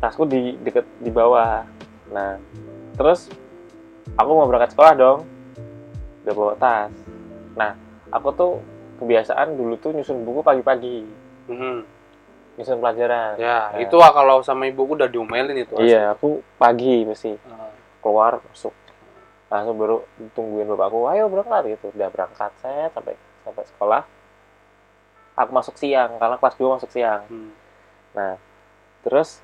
tasku 0.00 0.24
di 0.24 0.56
deket 0.60 0.84
di 1.00 1.08
bawah. 1.12 1.64
Nah, 2.12 2.36
terus 2.96 3.28
aku 4.16 4.30
mau 4.32 4.48
berangkat 4.48 4.72
sekolah 4.72 4.92
dong. 4.96 5.18
Udah 6.24 6.32
bawa 6.34 6.52
tas. 6.56 6.92
Nah, 7.54 7.76
aku 8.08 8.28
tuh 8.32 8.52
kebiasaan 8.98 9.54
dulu 9.54 9.76
tuh 9.76 9.92
nyusun 9.92 10.24
buku 10.24 10.40
pagi-pagi, 10.40 11.04
Mhm. 11.46 11.84
nyusun 12.56 12.80
pelajaran. 12.80 13.37
Ya, 13.37 13.70
Nah. 13.70 13.82
itu 13.82 13.96
ah 14.00 14.10
kalau 14.10 14.40
sama 14.40 14.64
ibuku 14.64 14.96
udah 14.96 15.10
diomelin 15.10 15.54
itu. 15.58 15.76
Iya, 15.76 16.16
aku 16.16 16.40
pagi 16.56 17.04
mesti 17.04 17.37
Ah. 17.44 17.68
keluar 18.00 18.40
masuk. 18.48 18.72
Langsung 19.52 19.76
baru 19.76 20.02
tungguin 20.32 20.66
bapakku, 20.66 21.06
ayo 21.08 21.28
berangkat 21.28 21.76
gitu. 21.78 21.92
Udah 21.92 22.08
berangkat 22.10 22.50
saya 22.58 22.88
sampai 22.90 23.14
sampai 23.44 23.64
sekolah. 23.68 24.02
Aku 25.34 25.50
masuk 25.50 25.74
siang 25.76 26.16
karena 26.16 26.38
kelas 26.38 26.54
2 26.56 26.78
masuk 26.78 26.90
siang. 26.90 27.26
Hmm. 27.26 27.50
Nah, 28.14 28.38
terus 29.02 29.42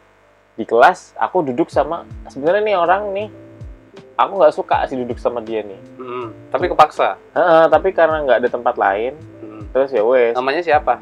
di 0.54 0.62
kelas 0.62 1.12
aku 1.18 1.42
duduk 1.42 1.68
sama 1.68 2.06
sebenarnya 2.30 2.62
nih 2.62 2.76
orang 2.78 3.02
nih 3.10 3.28
aku 4.20 4.32
nggak 4.36 4.54
suka 4.54 4.76
sih 4.84 4.96
duduk 4.96 5.16
sama 5.16 5.40
dia 5.40 5.60
nih. 5.60 5.80
Hmm. 5.96 6.28
Tapi 6.48 6.68
kepaksa. 6.68 7.16
Heeh, 7.32 7.64
tapi 7.66 7.88
karena 7.90 8.20
nggak 8.20 8.38
ada 8.44 8.48
tempat 8.48 8.74
lain, 8.76 9.12
Hmm. 9.40 9.64
terus 9.70 9.90
ya 9.90 10.02
wes 10.02 10.36
Namanya 10.36 10.60
siapa? 10.60 11.00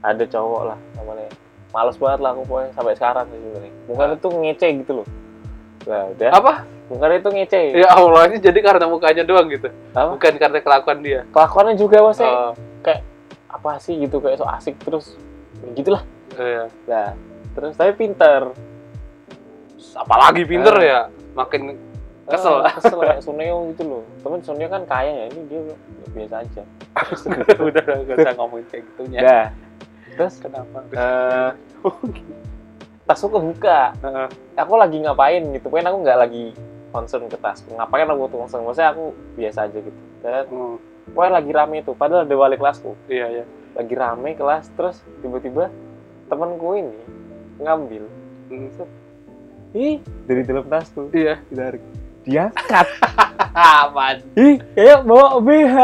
ada 0.00 0.20
cowok 0.22 0.62
lah 0.68 0.78
namanya. 0.94 1.32
Males 1.72 1.96
banget 1.96 2.20
lah 2.20 2.30
aku 2.30 2.42
pokoknya 2.44 2.70
sampai 2.70 2.94
sekarang 2.94 3.26
sih 3.26 3.38
sebenarnya. 3.40 3.72
Bukan 3.88 4.06
itu 4.14 4.28
ngece 4.30 4.66
gitu 4.78 4.92
loh. 5.00 5.06
Nah, 5.84 6.02
udah. 6.08 6.30
Apa? 6.30 6.52
Bukan 6.86 7.08
itu 7.10 7.28
ngece. 7.30 7.60
Ya 7.74 7.88
Allah, 7.90 8.22
ini 8.28 8.36
jadi 8.38 8.58
karena 8.60 8.84
mukanya 8.86 9.24
doang 9.24 9.48
gitu. 9.48 9.68
Apa? 9.90 10.14
Bukan 10.14 10.32
karena 10.36 10.58
kelakuan 10.60 10.98
dia. 11.00 11.20
Kelakuannya 11.28 11.74
juga 11.74 11.98
maksudnya 12.00 12.30
Oh, 12.30 12.52
apa 13.54 13.78
sih 13.78 13.94
gitu 13.96 14.18
kayak 14.18 14.36
so 14.36 14.44
asik 14.44 14.74
terus 14.78 15.14
gitulah. 15.72 16.02
iya. 16.36 16.66
Nah, 16.86 17.14
terus 17.54 17.72
tapi 17.74 17.94
pinter. 17.96 18.50
Apalagi 19.94 20.42
pinter 20.44 20.74
Ah. 20.74 20.82
ya. 20.82 21.00
Makin 21.34 21.62
Kesel. 22.24 22.56
Ah, 22.60 22.72
kesel 22.72 22.98
kayak 22.98 23.20
Suneo 23.20 23.68
gitu 23.72 23.82
loh. 23.84 24.02
Temen 24.20 24.40
Suneo 24.40 24.68
kan 24.68 24.82
kaya 24.84 25.12
ya, 25.12 25.26
ini 25.28 25.40
dia 25.46 25.60
biasa 26.10 26.34
aja. 26.40 26.62
udah 27.68 27.82
gak 27.84 28.16
usah 28.16 28.32
ngomongin 28.38 28.66
kayak 28.72 28.82
gitunya. 28.88 29.18
Nah, 29.20 29.46
terus 30.16 30.34
Kenapa? 30.40 30.78
eh 30.90 31.50
tasku 33.08 33.28
kebuka. 33.28 33.92
Heeh. 34.00 34.28
Aku 34.56 34.72
lagi 34.80 34.96
ngapain 34.98 35.42
gitu? 35.52 35.68
Pokoknya 35.68 35.92
aku 35.92 35.98
nggak 36.00 36.18
lagi 36.18 36.44
concern 36.90 37.28
ke 37.28 37.36
tas. 37.36 37.60
Ngapain 37.66 38.08
aku 38.08 38.32
tuh 38.32 38.38
concern? 38.40 38.64
Maksudnya 38.64 38.90
aku 38.94 39.04
biasa 39.36 39.58
aja 39.68 39.78
gitu. 39.78 40.00
Dan 40.24 40.44
Hmm, 40.48 40.76
pokoknya 41.12 41.32
lagi 41.36 41.50
rame 41.52 41.76
itu. 41.84 41.92
Padahal 41.92 42.24
ada 42.24 42.34
wali 42.34 42.56
kelasku. 42.56 42.96
Iya, 43.10 43.26
iya. 43.28 43.44
Lagi 43.76 43.92
rame 43.92 44.32
kelas. 44.32 44.72
Terus 44.72 44.96
tiba-tiba 45.20 45.68
temenku 46.32 46.72
ini 46.72 46.96
ngambil. 47.60 48.08
Hmm. 48.48 48.70
Ih 49.74 49.98
dari 50.24 50.46
dalam 50.46 50.64
tasku 50.70 51.10
Iya. 51.10 51.42
ditarik 51.50 51.82
diangkat. 52.24 52.86
Aman. 53.54 54.16
ih 54.34 54.58
kayak 54.74 55.00
bawa 55.06 55.38
BH 55.38 55.76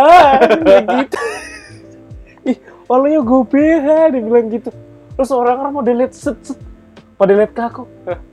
gitu. 0.98 1.18
Ih 2.50 2.56
walunya 2.90 3.20
gue 3.22 3.40
BH 3.46 3.86
dia 4.10 4.22
bilang 4.24 4.46
gitu. 4.50 4.70
Terus 5.14 5.30
orang-orang 5.30 5.72
mau 5.72 5.84
delete 5.84 6.16
set 6.16 6.36
set. 6.42 6.58
Pada 7.14 7.36
lihat 7.36 7.52
ke 7.52 7.62
aku. 7.62 7.84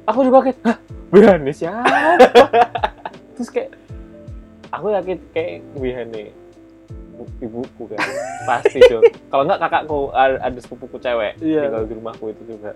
Aku 0.07 0.19
juga 0.23 0.47
kayak 0.47 0.57
hah 0.63 0.77
BH 1.11 1.27
nih 1.43 1.55
siapa? 1.55 2.07
Terus 3.35 3.49
kayak 3.51 3.69
aku 4.71 4.85
yakin 4.95 5.17
kayak 5.35 5.61
BH 5.75 5.97
nih 6.09 6.27
ibuku 7.43 7.83
kan. 7.91 7.99
Pasti 8.47 8.79
dong. 8.87 9.03
Kalau 9.27 9.43
nggak 9.45 9.59
kakakku 9.59 9.99
ada, 10.15 10.57
sepupuku 10.57 10.97
cewek 10.97 11.37
Iya. 11.43 11.67
tinggal 11.67 11.83
di 11.85 11.93
rumahku 11.93 12.25
itu 12.31 12.57
juga 12.57 12.71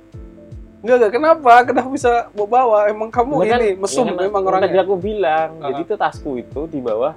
Enggak, 0.81 0.95
enggak. 0.97 1.11
Kenapa? 1.13 1.53
Kenapa 1.63 1.89
bisa 1.89 2.11
bawa 2.31 2.47
bawa? 2.49 2.79
Emang 2.85 3.07
kamu 3.07 3.31
Bukan, 3.37 3.47
ini 3.55 3.69
mesum 3.75 4.03
ya 4.03 4.13
memang 4.19 4.41
kan 4.41 4.51
Tadi 4.57 4.65
orangnya. 4.65 4.81
aku 4.81 4.95
bilang, 4.97 5.49
Ah. 5.57 5.65
jadi 5.69 5.81
itu 5.83 5.93
tasku 5.95 6.31
itu 6.35 6.61
di 6.65 6.79
bawah 6.79 7.13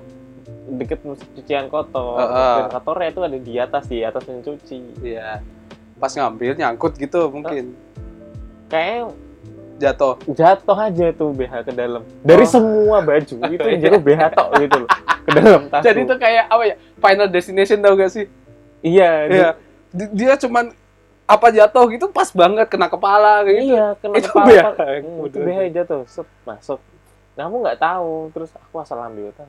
deket 0.67 1.01
cucian 1.33 1.67
kotor. 1.67 2.15
Ah, 2.15 2.25
ah. 2.25 2.55
Dan 2.59 2.67
kotornya 2.71 3.09
itu 3.09 3.21
ada 3.23 3.39
di 3.39 3.53
atas, 3.57 3.85
di 3.87 3.99
atas 4.01 4.23
mencuci. 4.23 4.79
Iya. 5.01 5.41
Pas 5.95 6.13
ngambil 6.13 6.53
nyangkut 6.55 6.93
gitu 6.95 7.29
mungkin. 7.29 7.73
Kayak 8.67 9.17
Jatuh. 9.75 10.15
jatuh 10.31 10.79
aja 10.79 11.07
tuh 11.11 11.35
BH 11.35 11.55
ke 11.65 11.73
dalam. 11.73 12.03
Dari 12.21 12.45
Oh. 12.45 12.49
semua 12.49 13.01
baju 13.01 13.35
itu 13.51 13.67
yang 13.67 13.81
jatuh 13.81 14.03
BH 14.03 14.23
tok 14.31 14.49
gitu 14.61 14.77
loh. 14.79 14.91
Ke 15.25 15.31
dalam 15.33 15.63
tasku. 15.67 15.85
Jadi 15.85 16.01
itu 16.01 16.15
kayak 16.17 16.45
apa 16.47 16.63
ya? 16.65 16.75
Final 16.97 17.29
destination 17.29 17.79
tau 17.81 17.95
gak 17.95 18.13
sih? 18.13 18.25
iya, 18.81 19.11
Iya. 19.27 19.49
Di- 19.89 20.13
Dia 20.15 20.37
cuman 20.37 20.71
apa 21.25 21.47
jatuh 21.49 21.85
gitu 21.89 22.07
pas 22.13 22.29
banget 22.29 22.69
kena 22.69 22.93
kepala 22.93 23.41
kayak 23.49 23.57
gitu. 23.57 23.73
iya 23.73 23.87
kena 23.97 24.15
Itu 24.21 24.29
kepala. 24.29 24.71
Itu 25.25 25.39
BH 25.41 25.59
yang 25.65 25.75
jatuh, 25.81 26.01
set 26.05 26.29
masuk. 26.45 26.81
Kamu 27.35 27.65
nggak 27.65 27.81
tahu, 27.81 28.29
terus 28.37 28.53
aku 28.55 28.77
asal 28.85 29.01
ambil 29.01 29.33
tas. 29.33 29.49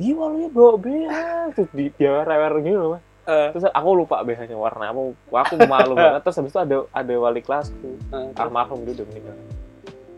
Iya, 0.00 0.16
walunya 0.16 0.48
bawa 0.48 0.74
BH. 0.80 1.16
Terus 1.52 1.70
di, 1.76 1.84
dia 1.94 2.24
rewer 2.24 2.54
gitu 2.64 2.78
loh, 2.80 2.90
Mas. 2.96 3.04
Eh, 3.30 3.48
terus 3.54 3.68
aku 3.70 3.88
lupa 3.94 4.24
BH-nya 4.26 4.58
warna 4.58 4.90
apa 4.90 5.12
aku 5.44 5.54
malu 5.68 5.94
banget 5.94 6.24
terus 6.24 6.40
habis 6.40 6.50
itu 6.50 6.60
ada 6.60 6.76
ada 6.88 7.14
wali 7.14 7.44
kelasku 7.44 8.00
eh, 8.10 8.40
almarhum 8.40 8.82
udah 8.82 9.06
meninggal 9.06 9.36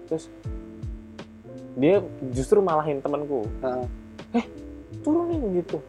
terus 0.09 0.33
dia 1.77 2.01
justru 2.33 2.65
malahin 2.65 3.03
temanku 3.05 3.45
eh. 4.33 4.47
turunin 5.05 5.61
gitu 5.61 5.83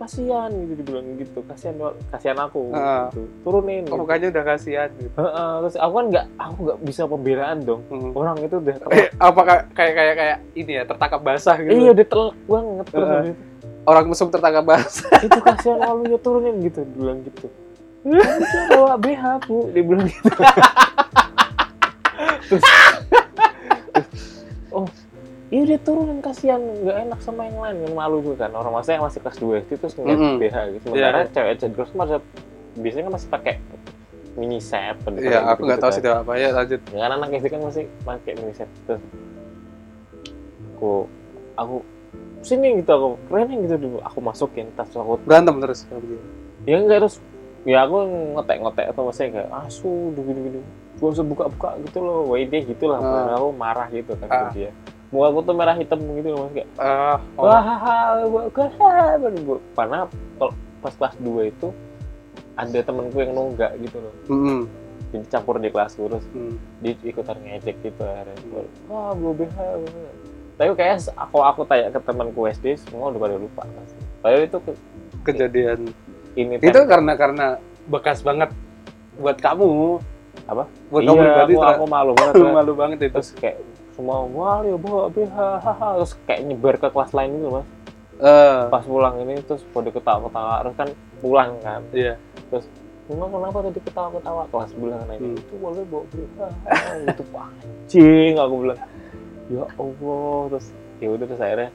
kasihan 0.00 0.48
gitu 0.48 0.72
dibilang 0.74 1.06
gitu 1.14 1.38
kasihan 1.44 1.76
kasihan 2.08 2.38
aku 2.40 2.72
Ah. 2.72 3.06
gitu. 3.06 3.28
turunin 3.42 3.84
Oh, 3.84 3.86
gitu. 3.86 4.00
mukanya 4.00 4.26
udah 4.30 4.44
kasihan 4.46 4.88
gitu. 4.94 5.12
Heeh, 5.14 5.52
terus 5.60 5.76
aku 5.76 5.92
kan 5.92 6.06
nggak 6.08 6.26
aku 6.34 6.56
nggak 6.62 6.78
bisa 6.82 7.02
pembelaan 7.04 7.58
dong 7.60 7.82
Hmm. 7.86 8.10
orang 8.14 8.36
itu 8.40 8.56
udah 8.56 8.72
Eh, 8.72 8.80
telak 8.80 9.12
apa 9.20 9.40
kayak 9.70 9.92
kayak 9.92 10.14
kayak 10.16 10.36
ini 10.54 10.72
ya 10.72 10.82
tertangkap 10.82 11.20
basah 11.20 11.56
gitu. 11.58 11.70
iya 11.70 11.90
udah 11.92 12.06
telak 12.06 12.36
banget 12.44 12.86
terus 12.86 13.00
Heeh. 13.02 13.14
habis 13.14 13.30
itu, 13.30 13.44
Orang 13.82 14.04
mesum 14.06 14.28
tertangkap 14.28 14.64
basah. 14.66 15.08
itu 15.26 15.38
kasihan 15.38 15.78
walunya 15.78 16.18
turunin 16.18 16.56
gitu 16.60 16.80
dia 16.80 16.96
bilang 16.96 17.18
gitu 17.20 17.46
bawa 18.70 18.96
BH 18.96 19.24
bu 19.44 19.68
dia 19.68 19.82
bilang 19.82 20.04
gitu 20.04 20.24
terus, 22.42 22.64
terus, 22.64 22.99
iya 25.50 25.62
dia 25.66 25.78
turunin 25.82 26.22
kasihan. 26.22 26.62
Nggak 26.62 26.96
enak 27.10 27.20
sama 27.26 27.50
yang 27.50 27.58
lain. 27.58 27.76
Kan 27.84 27.92
malu 27.98 28.22
juga 28.22 28.46
kan. 28.46 28.50
Orang 28.54 28.72
maksudnya 28.78 28.96
yang 29.02 29.06
masih 29.10 29.20
kelas 29.20 29.38
2 29.42 29.62
itu 29.66 29.74
terus 29.76 29.94
ngeliat 29.98 30.18
Mm-mm. 30.18 30.38
BH 30.38 30.46
gitu. 30.46 30.56
Iya, 30.56 30.80
sementara 30.86 31.18
iya. 31.18 31.30
cewek 31.34 31.54
cewek 31.58 31.72
terus 31.74 31.90
masih 31.98 32.14
biasanya 32.78 33.04
kan 33.04 33.12
masih 33.18 33.28
pakai 33.28 33.54
mini 34.38 34.62
set 34.62 34.94
Iya, 35.18 35.42
aku 35.42 35.60
nggak 35.66 35.82
tahu 35.82 35.90
gitu 35.90 36.06
sih 36.06 36.14
apa. 36.14 36.32
Ya 36.38 36.48
lanjut. 36.54 36.80
kan. 36.86 36.94
ya 36.94 37.00
kan 37.02 37.12
anak 37.18 37.28
SD 37.34 37.46
kan 37.50 37.60
masih 37.66 37.84
pakai 38.06 38.32
mini 38.38 38.54
set 38.54 38.70
terus 38.86 39.02
aku 40.78 40.92
aku 41.58 41.76
sini 42.46 42.68
gitu. 42.78 42.90
Aku 42.94 43.08
keren 43.26 43.50
gitu. 43.66 43.76
Dulu 43.76 43.98
aku 44.06 44.18
masukin 44.22 44.70
tas 44.78 44.88
aku. 44.94 45.18
Berantem 45.26 45.58
terus. 45.58 45.82
ya 46.62 46.76
enggak 46.78 47.02
terus 47.02 47.16
ya 47.66 47.84
aku 47.84 47.96
ngotek-ngotek 48.38 48.86
atau 48.94 49.02
maksudnya 49.08 49.30
kayak 49.36 49.48
asu 49.64 50.12
gini-gini 50.16 50.60
gak 51.00 51.16
usah 51.16 51.26
buka-buka 51.26 51.76
gitu 51.84 51.98
loh. 51.98 52.30
Wah 52.30 52.38
dia 52.38 52.60
gitu 52.62 52.84
lah. 52.86 53.02
Ah. 53.02 53.34
aku 53.34 53.48
marah 53.50 53.88
gitu 53.90 54.14
kan 54.14 54.28
ke 54.30 54.46
dia 54.54 54.70
muka 55.10 55.26
aku 55.26 55.38
tuh 55.42 55.54
merah 55.54 55.74
hitam 55.74 55.98
gitu 55.98 56.28
loh 56.30 56.38
mas 56.40 56.52
kayak 56.54 56.68
Ah, 56.76 57.18
oh. 57.34 57.42
wah 57.42 57.58
haha 57.58 57.98
haha 58.22 59.18
karena 59.72 59.98
kalau 60.36 60.52
pas 60.78 60.94
kelas 60.94 61.14
2 61.18 61.50
itu 61.50 61.68
ada 62.54 62.78
temenku 62.78 63.16
yang 63.16 63.32
nunggak 63.32 63.74
gitu 63.78 63.98
loh 63.98 64.14
Mm-mm. 64.28 64.60
jadi 65.10 65.26
campur 65.28 65.58
di 65.58 65.68
kelas 65.68 65.92
terus 65.92 66.24
Mm. 66.30 66.54
dia 66.78 66.94
ikutan 67.02 67.36
ngejek 67.36 67.76
gitu 67.80 68.00
akhirnya 68.00 68.36
wah 68.86 69.10
gue 69.12 69.32
BH 69.36 69.56
tapi 70.54 70.70
kayak 70.74 70.96
aku 71.10 71.38
aku 71.40 71.60
tanya 71.64 71.88
ke 71.88 72.00
temanku 72.00 72.40
SD 72.46 72.76
semua 72.78 73.08
udah 73.08 73.18
pada 73.18 73.36
lupa 73.36 73.62
pasti 73.66 74.00
padahal 74.20 74.44
itu 74.44 74.58
ke- 74.60 74.80
Kejadian 75.20 75.80
ini 76.32 76.56
itu 76.56 76.80
karena 76.86 77.12
karena 77.12 77.46
bekas 77.84 78.22
banget 78.22 78.48
buat 79.18 79.36
kamu. 79.36 80.00
Apa? 80.46 80.64
Buat 80.88 81.02
iya, 81.02 81.08
kamu 81.10 81.20
pribadi 81.20 81.52
aku, 81.52 81.60
aku 81.60 81.84
malu 81.84 82.12
banget 82.14 82.34
malu 82.56 82.72
banget 82.72 82.98
itu. 83.02 83.12
terus 83.12 83.30
kayak 83.36 83.60
semua 84.00 84.24
wah 84.32 84.64
ya 84.64 84.76
bawa 84.80 85.12
BH 85.12 85.36
haha 85.60 85.88
terus 86.00 86.16
kayak 86.24 86.40
nyebar 86.48 86.74
ke 86.80 86.88
kelas 86.88 87.12
lain 87.12 87.36
gitu 87.36 87.50
mas. 87.52 87.68
Eh, 88.20 88.58
pas 88.68 88.84
pulang 88.84 89.16
ini 89.20 89.40
terus 89.44 89.64
pada 89.72 89.88
ketawa-ketawa. 89.88 90.54
Terus 90.64 90.76
kan 90.76 90.88
pulang 91.20 91.50
kan. 91.60 91.80
Iya. 91.92 92.16
Emang 93.10 93.28
kenapa 93.32 93.58
tadi 93.64 93.80
ketawa-ketawa? 93.80 94.42
Kelas 94.52 94.70
bilang 94.76 95.00
nanya 95.08 95.20
Hmm. 95.20 95.36
itu 95.40 95.54
boleh 95.56 95.84
bawa 95.88 96.04
BH 96.08 96.38
itu 97.08 97.24
anjing 97.32 98.34
aku 98.36 98.54
bilang. 98.64 98.80
Ya 99.48 99.64
Allah. 99.68 100.36
Terus 100.52 100.66
ya 101.00 101.08
udah 101.16 101.26
terus 101.28 101.40
akhirnya 101.40 101.70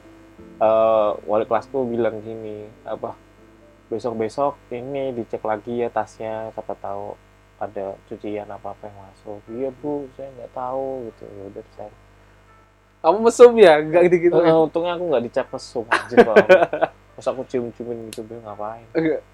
eh, 0.62 1.10
wali 1.26 1.46
kelasku 1.46 1.78
bilang 1.90 2.22
gini 2.22 2.70
apa 2.86 3.18
besok-besok 3.86 4.58
ini 4.74 5.14
dicek 5.14 5.46
lagi 5.46 5.82
ya 5.82 5.90
tasnya 5.94 6.50
siapa 6.54 6.74
tahu 6.78 7.14
ada 7.56 7.96
cucian 8.06 8.48
apa 8.48 8.72
apa 8.72 8.84
yang 8.86 8.98
masuk. 9.02 9.40
Iya 9.50 9.70
bu 9.82 10.06
saya 10.14 10.30
nggak 10.30 10.54
tahu 10.54 11.10
gitu. 11.10 11.24
Ya 11.26 11.44
udah 11.50 11.62
terus 11.66 11.76
saya 11.76 11.92
Kamu 13.06 13.18
mesum 13.22 13.54
ya? 13.54 13.78
Enggak 13.78 14.02
gitu-gitu. 14.10 14.34
Eh, 14.34 14.50
untungnya 14.50 14.98
aku 14.98 15.04
nggak 15.14 15.24
dicap 15.30 15.48
mesum 15.54 15.86
anjir 15.94 16.18
kalau 16.26 16.42
Terus 17.16 17.28
aku 17.32 17.42
cium-ciumin 17.48 18.12
gitu, 18.12 18.26
dia 18.28 18.42
ngapain? 18.42 18.84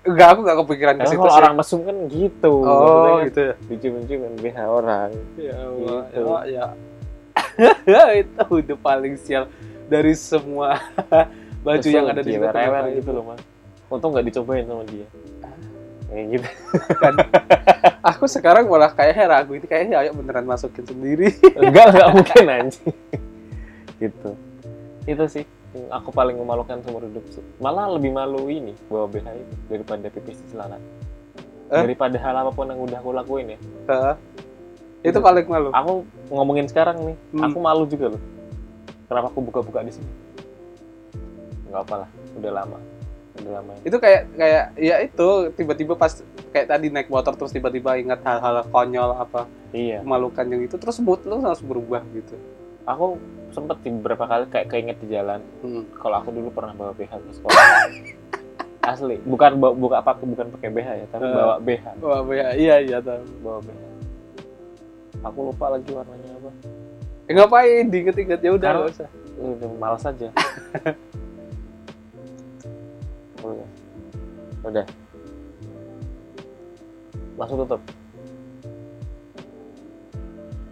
Enggak, 0.03 0.27
aku 0.35 0.39
enggak 0.43 0.57
kepikiran 0.59 0.93
ke 0.99 1.05
situ 1.07 1.23
kalau 1.23 1.39
orang 1.39 1.55
mesum 1.55 1.79
kan 1.81 1.95
gitu. 2.11 2.53
Oh, 2.61 3.17
kan 3.17 3.31
gitu 3.31 3.39
ya. 3.41 3.53
Dicium-ciumin 3.71 4.33
BH 4.43 4.57
orang. 4.67 5.09
Ya 5.39 5.55
Allah, 5.55 5.99
Gitu. 6.11 6.21
ya. 6.51 6.65
ya. 7.87 8.01
itu 8.21 8.43
udah 8.51 8.77
paling 8.77 9.15
sial 9.15 9.47
dari 9.87 10.13
semua 10.19 10.77
baju 11.65 11.87
yang 11.87 12.11
ada 12.11 12.21
di 12.21 12.35
situ. 12.35 12.43
Rewel 12.43 12.85
gitu 12.99 13.07
itu? 13.07 13.11
loh, 13.15 13.23
Mas. 13.31 13.41
Untung 13.87 14.11
nggak 14.11 14.25
dicobain 14.27 14.67
sama 14.67 14.83
dia. 14.85 15.07
Kayak 16.11 16.25
gitu. 16.27 16.47
Kan, 16.99 17.13
aku 18.03 18.27
sekarang 18.27 18.67
malah 18.67 18.91
kayak 18.91 19.15
ragu 19.31 19.55
ini 19.55 19.63
kayaknya 19.63 20.03
ayo 20.03 20.11
beneran 20.11 20.43
masukin 20.43 20.83
sendiri. 20.83 21.33
Enggak, 21.55 21.95
enggak 21.95 22.09
mungkin 22.11 22.45
anjing. 22.51 22.93
Gitu. 24.01 24.33
Itu 25.05 25.23
sih 25.29 25.45
aku 25.87 26.09
paling 26.11 26.35
memalukan 26.35 26.81
seumur 26.81 27.05
hidup. 27.05 27.23
Malah 27.57 27.93
lebih 27.93 28.11
malu 28.11 28.49
ini 28.49 28.73
bawa 28.89 29.05
BH 29.07 29.27
itu 29.31 29.53
daripada 29.69 30.07
pipis 30.09 30.41
di 30.41 30.47
celana. 30.49 30.75
Eh? 31.71 31.79
Daripada 31.79 32.17
hal 32.17 32.35
apa 32.35 32.51
pun 32.51 32.67
yang 32.67 32.81
udah 32.81 32.97
aku 32.99 33.09
lakuin 33.13 33.55
ya. 33.55 33.59
Heeh. 33.87 34.15
itu 35.01 35.17
paling 35.17 35.49
malu. 35.49 35.73
Aku 35.73 36.05
ngomongin 36.29 36.69
sekarang 36.69 36.93
nih, 37.01 37.17
Hmm. 37.33 37.49
aku 37.49 37.57
malu 37.57 37.89
juga 37.89 38.13
loh. 38.13 38.21
Kenapa 39.09 39.33
aku 39.33 39.41
buka-buka 39.41 39.81
di 39.81 39.97
sini? 39.97 40.05
Enggak 41.65 41.81
apalah, 41.89 42.09
udah 42.37 42.51
lama. 42.53 42.77
Udah 43.41 43.51
lama. 43.57 43.73
Itu 43.81 43.97
kayak 43.97 44.29
kayak 44.37 44.63
ya 44.77 44.95
itu 45.01 45.27
tiba-tiba 45.57 45.97
pas 45.97 46.21
kayak 46.53 46.67
tadi 46.69 46.93
naik 46.93 47.09
motor 47.09 47.33
terus 47.33 47.49
tiba-tiba 47.49 47.97
ingat 47.97 48.21
hal-hal 48.21 48.61
konyol 48.69 49.17
apa 49.17 49.49
Iya. 49.73 50.03
memalukan 50.05 50.45
yang 50.45 50.61
itu 50.61 50.75
terus 50.77 51.01
mood 51.01 51.23
lu 51.25 51.41
langsung 51.41 51.65
berubah 51.65 52.05
gitu. 52.13 52.35
Aku 52.83 53.21
sempet 53.51 53.77
di 53.83 53.89
beberapa 53.91 54.25
kali 54.25 54.49
kayak 54.49 54.67
keinget 54.67 54.97
di 54.99 55.11
jalan. 55.11 55.39
Hmm. 55.61 55.83
Kalau 55.93 56.15
aku 56.17 56.29
dulu 56.31 56.49
pernah 56.49 56.73
bawa 56.73 56.91
BH 56.91 57.13
ke 57.13 57.31
sekolah. 57.35 57.61
Asli, 58.91 59.21
bukan 59.21 59.61
bawa 59.61 59.73
buka 59.77 59.95
apa 60.01 60.17
bukan 60.17 60.49
pakai 60.57 60.69
BH 60.73 60.89
ya, 60.97 61.05
tapi 61.13 61.21
Eh. 61.21 61.35
bawa 61.37 61.55
BH, 61.61 61.85
Wah, 62.01 62.25
ya, 62.33 62.47
iya 62.57 62.75
iya 62.81 62.97
tahu. 62.97 63.21
bawa 63.45 63.61
BH. 63.61 63.81
Aku 65.21 65.39
lupa 65.45 65.65
lagi 65.69 65.85
warnanya 65.93 66.33
apa. 66.33 66.49
Eh, 67.29 67.33
ngapain 67.37 67.85
diinget-inget 67.85 68.41
ya 68.41 68.51
udah 68.57 68.69
nggak 68.73 68.89
usah. 68.89 69.09
Udah 69.37 69.69
malas 69.77 70.01
aja. 70.01 70.29
Udah. 73.41 73.69
Udah. 74.65 74.85
Langsung 77.37 77.57
tutup. 77.61 77.81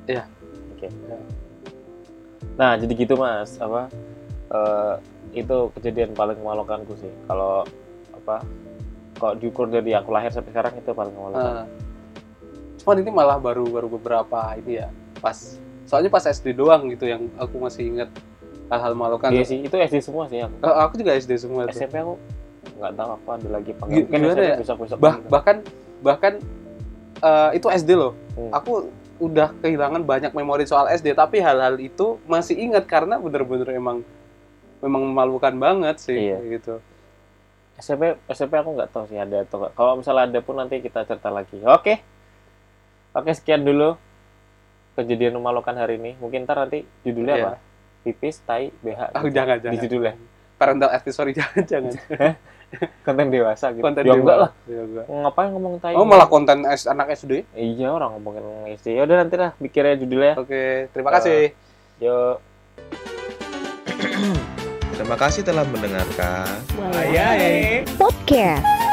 Iya. 0.06 0.26
Oke. 0.74 0.90
Nah, 2.60 2.76
jadi 2.76 2.92
gitu 2.92 3.16
Mas, 3.16 3.56
apa 3.58 3.88
eh, 4.52 4.94
itu 5.32 5.58
kejadian 5.80 6.12
paling 6.12 6.36
memalukanku 6.36 7.00
sih. 7.00 7.08
Kalau 7.24 7.64
apa 8.12 8.44
kalau 9.16 9.34
diukur 9.36 9.68
dari 9.68 9.96
aku 9.96 10.12
lahir 10.12 10.32
sampai 10.32 10.52
sekarang 10.52 10.74
itu 10.76 10.92
paling 10.92 11.16
memalukan. 11.16 11.64
Nah, 11.64 11.66
cuman 12.84 12.96
ini 13.00 13.12
malah 13.12 13.40
baru 13.40 13.64
baru 13.64 13.88
beberapa 13.90 14.56
ini 14.56 14.80
ya 14.80 14.88
pas 15.20 15.60
soalnya 15.84 16.08
pas 16.08 16.24
SD 16.24 16.56
doang 16.56 16.88
gitu 16.92 17.08
yang 17.08 17.28
aku 17.36 17.60
masih 17.60 17.92
ingat 17.92 18.08
hal-hal 18.70 18.94
memalukan 18.94 19.34
Iya 19.34 19.44
sih, 19.44 19.60
itu 19.66 19.74
SD 19.74 20.00
semua 20.00 20.30
sih 20.30 20.40
aku. 20.40 20.56
Eh, 20.62 20.76
aku 20.78 20.94
juga 20.96 21.12
SD 21.16 21.32
semua 21.36 21.68
tuh. 21.68 21.76
SMP 21.76 21.96
aku 21.98 22.16
nggak 22.80 22.94
tahu 22.96 23.10
apa 23.16 23.30
ada 23.36 23.50
lagi. 23.50 23.72
Mungkin 23.76 24.20
SMP 24.30 24.44
ya? 24.46 24.56
besok-besok 24.60 24.98
bah 25.00 25.16
gitu. 25.20 25.28
bahkan 25.28 25.56
bahkan 26.00 26.34
eh, 27.20 27.50
itu 27.56 27.68
SD 27.68 27.90
loh 27.96 28.14
Hmm. 28.40 28.56
aku 28.56 28.88
udah 29.20 29.52
kehilangan 29.60 30.02
banyak 30.02 30.32
memori 30.32 30.64
soal 30.64 30.88
SD 30.88 31.12
tapi 31.12 31.38
hal-hal 31.38 31.76
itu 31.76 32.18
masih 32.26 32.56
ingat 32.58 32.84
karena 32.84 33.16
bener-bener 33.16 33.68
emang 33.70 34.00
memang 34.80 35.04
memalukan 35.04 35.52
banget 35.54 36.00
sih 36.00 36.16
Iya. 36.30 36.40
gitu 36.50 36.80
SMP 37.76 38.04
SMP 38.28 38.54
aku 38.56 38.74
nggak 38.74 38.90
tahu 38.90 39.08
sih 39.08 39.16
ada 39.16 39.40
atau 39.40 39.56
nggak. 39.58 39.72
Kalau 39.74 39.96
misalnya 39.96 40.24
ada 40.26 40.40
pun 40.40 40.52
nanti 40.54 40.80
kita 40.80 41.00
cerita 41.02 41.28
lagi. 41.30 41.64
Oke. 41.64 42.04
Oke, 43.10 43.32
sekian 43.32 43.64
dulu 43.64 43.96
kejadian 44.94 45.36
memalukan 45.36 45.72
hari 45.74 45.96
ini. 45.96 46.12
Mungkin 46.16 46.44
ntar 46.44 46.60
nanti 46.60 46.84
judulnya 47.02 47.34
Iya. 47.34 47.46
apa? 47.46 47.56
Pipis, 48.00 48.44
tai, 48.44 48.76
BH. 48.78 49.12
oh 49.14 49.24
gitu. 49.24 49.32
jangan 49.34 49.56
Di 49.56 49.64
jangan 49.66 49.80
judulnya. 49.80 50.14
parental 50.56 50.90
advisory 50.90 51.32
jangan 51.40 51.64
jangan 51.72 51.92
Konten 53.08 53.28
dewasa 53.30 53.72
gitu. 53.72 53.82
konten 53.82 54.02
ya 54.02 54.14
enggak 54.14 54.38
lah. 54.38 54.52
Ya, 54.66 54.82
enggak. 54.82 55.06
Ngapain 55.08 55.50
ngomong 55.52 55.74
tai? 55.80 55.94
oh 55.94 56.06
malah 56.06 56.28
konten 56.28 56.64
S- 56.66 56.86
anak 56.86 57.10
SD 57.12 57.44
Iya, 57.54 57.90
orang 57.92 58.14
ngomongin 58.16 58.44
SD. 58.74 58.94
Ya 58.94 59.04
udah 59.04 59.18
nanti 59.20 59.36
lah 59.36 59.52
pikirnya 59.56 59.96
judulnya. 59.98 60.34
oke 60.36 60.64
terima 60.90 61.10
kasih 61.12 61.54
Yuk. 62.00 62.36
Terima 64.96 65.16
kasih 65.16 65.42
telah 65.42 65.64
mendengarkan. 65.64 66.60
Podcast. 67.96 68.89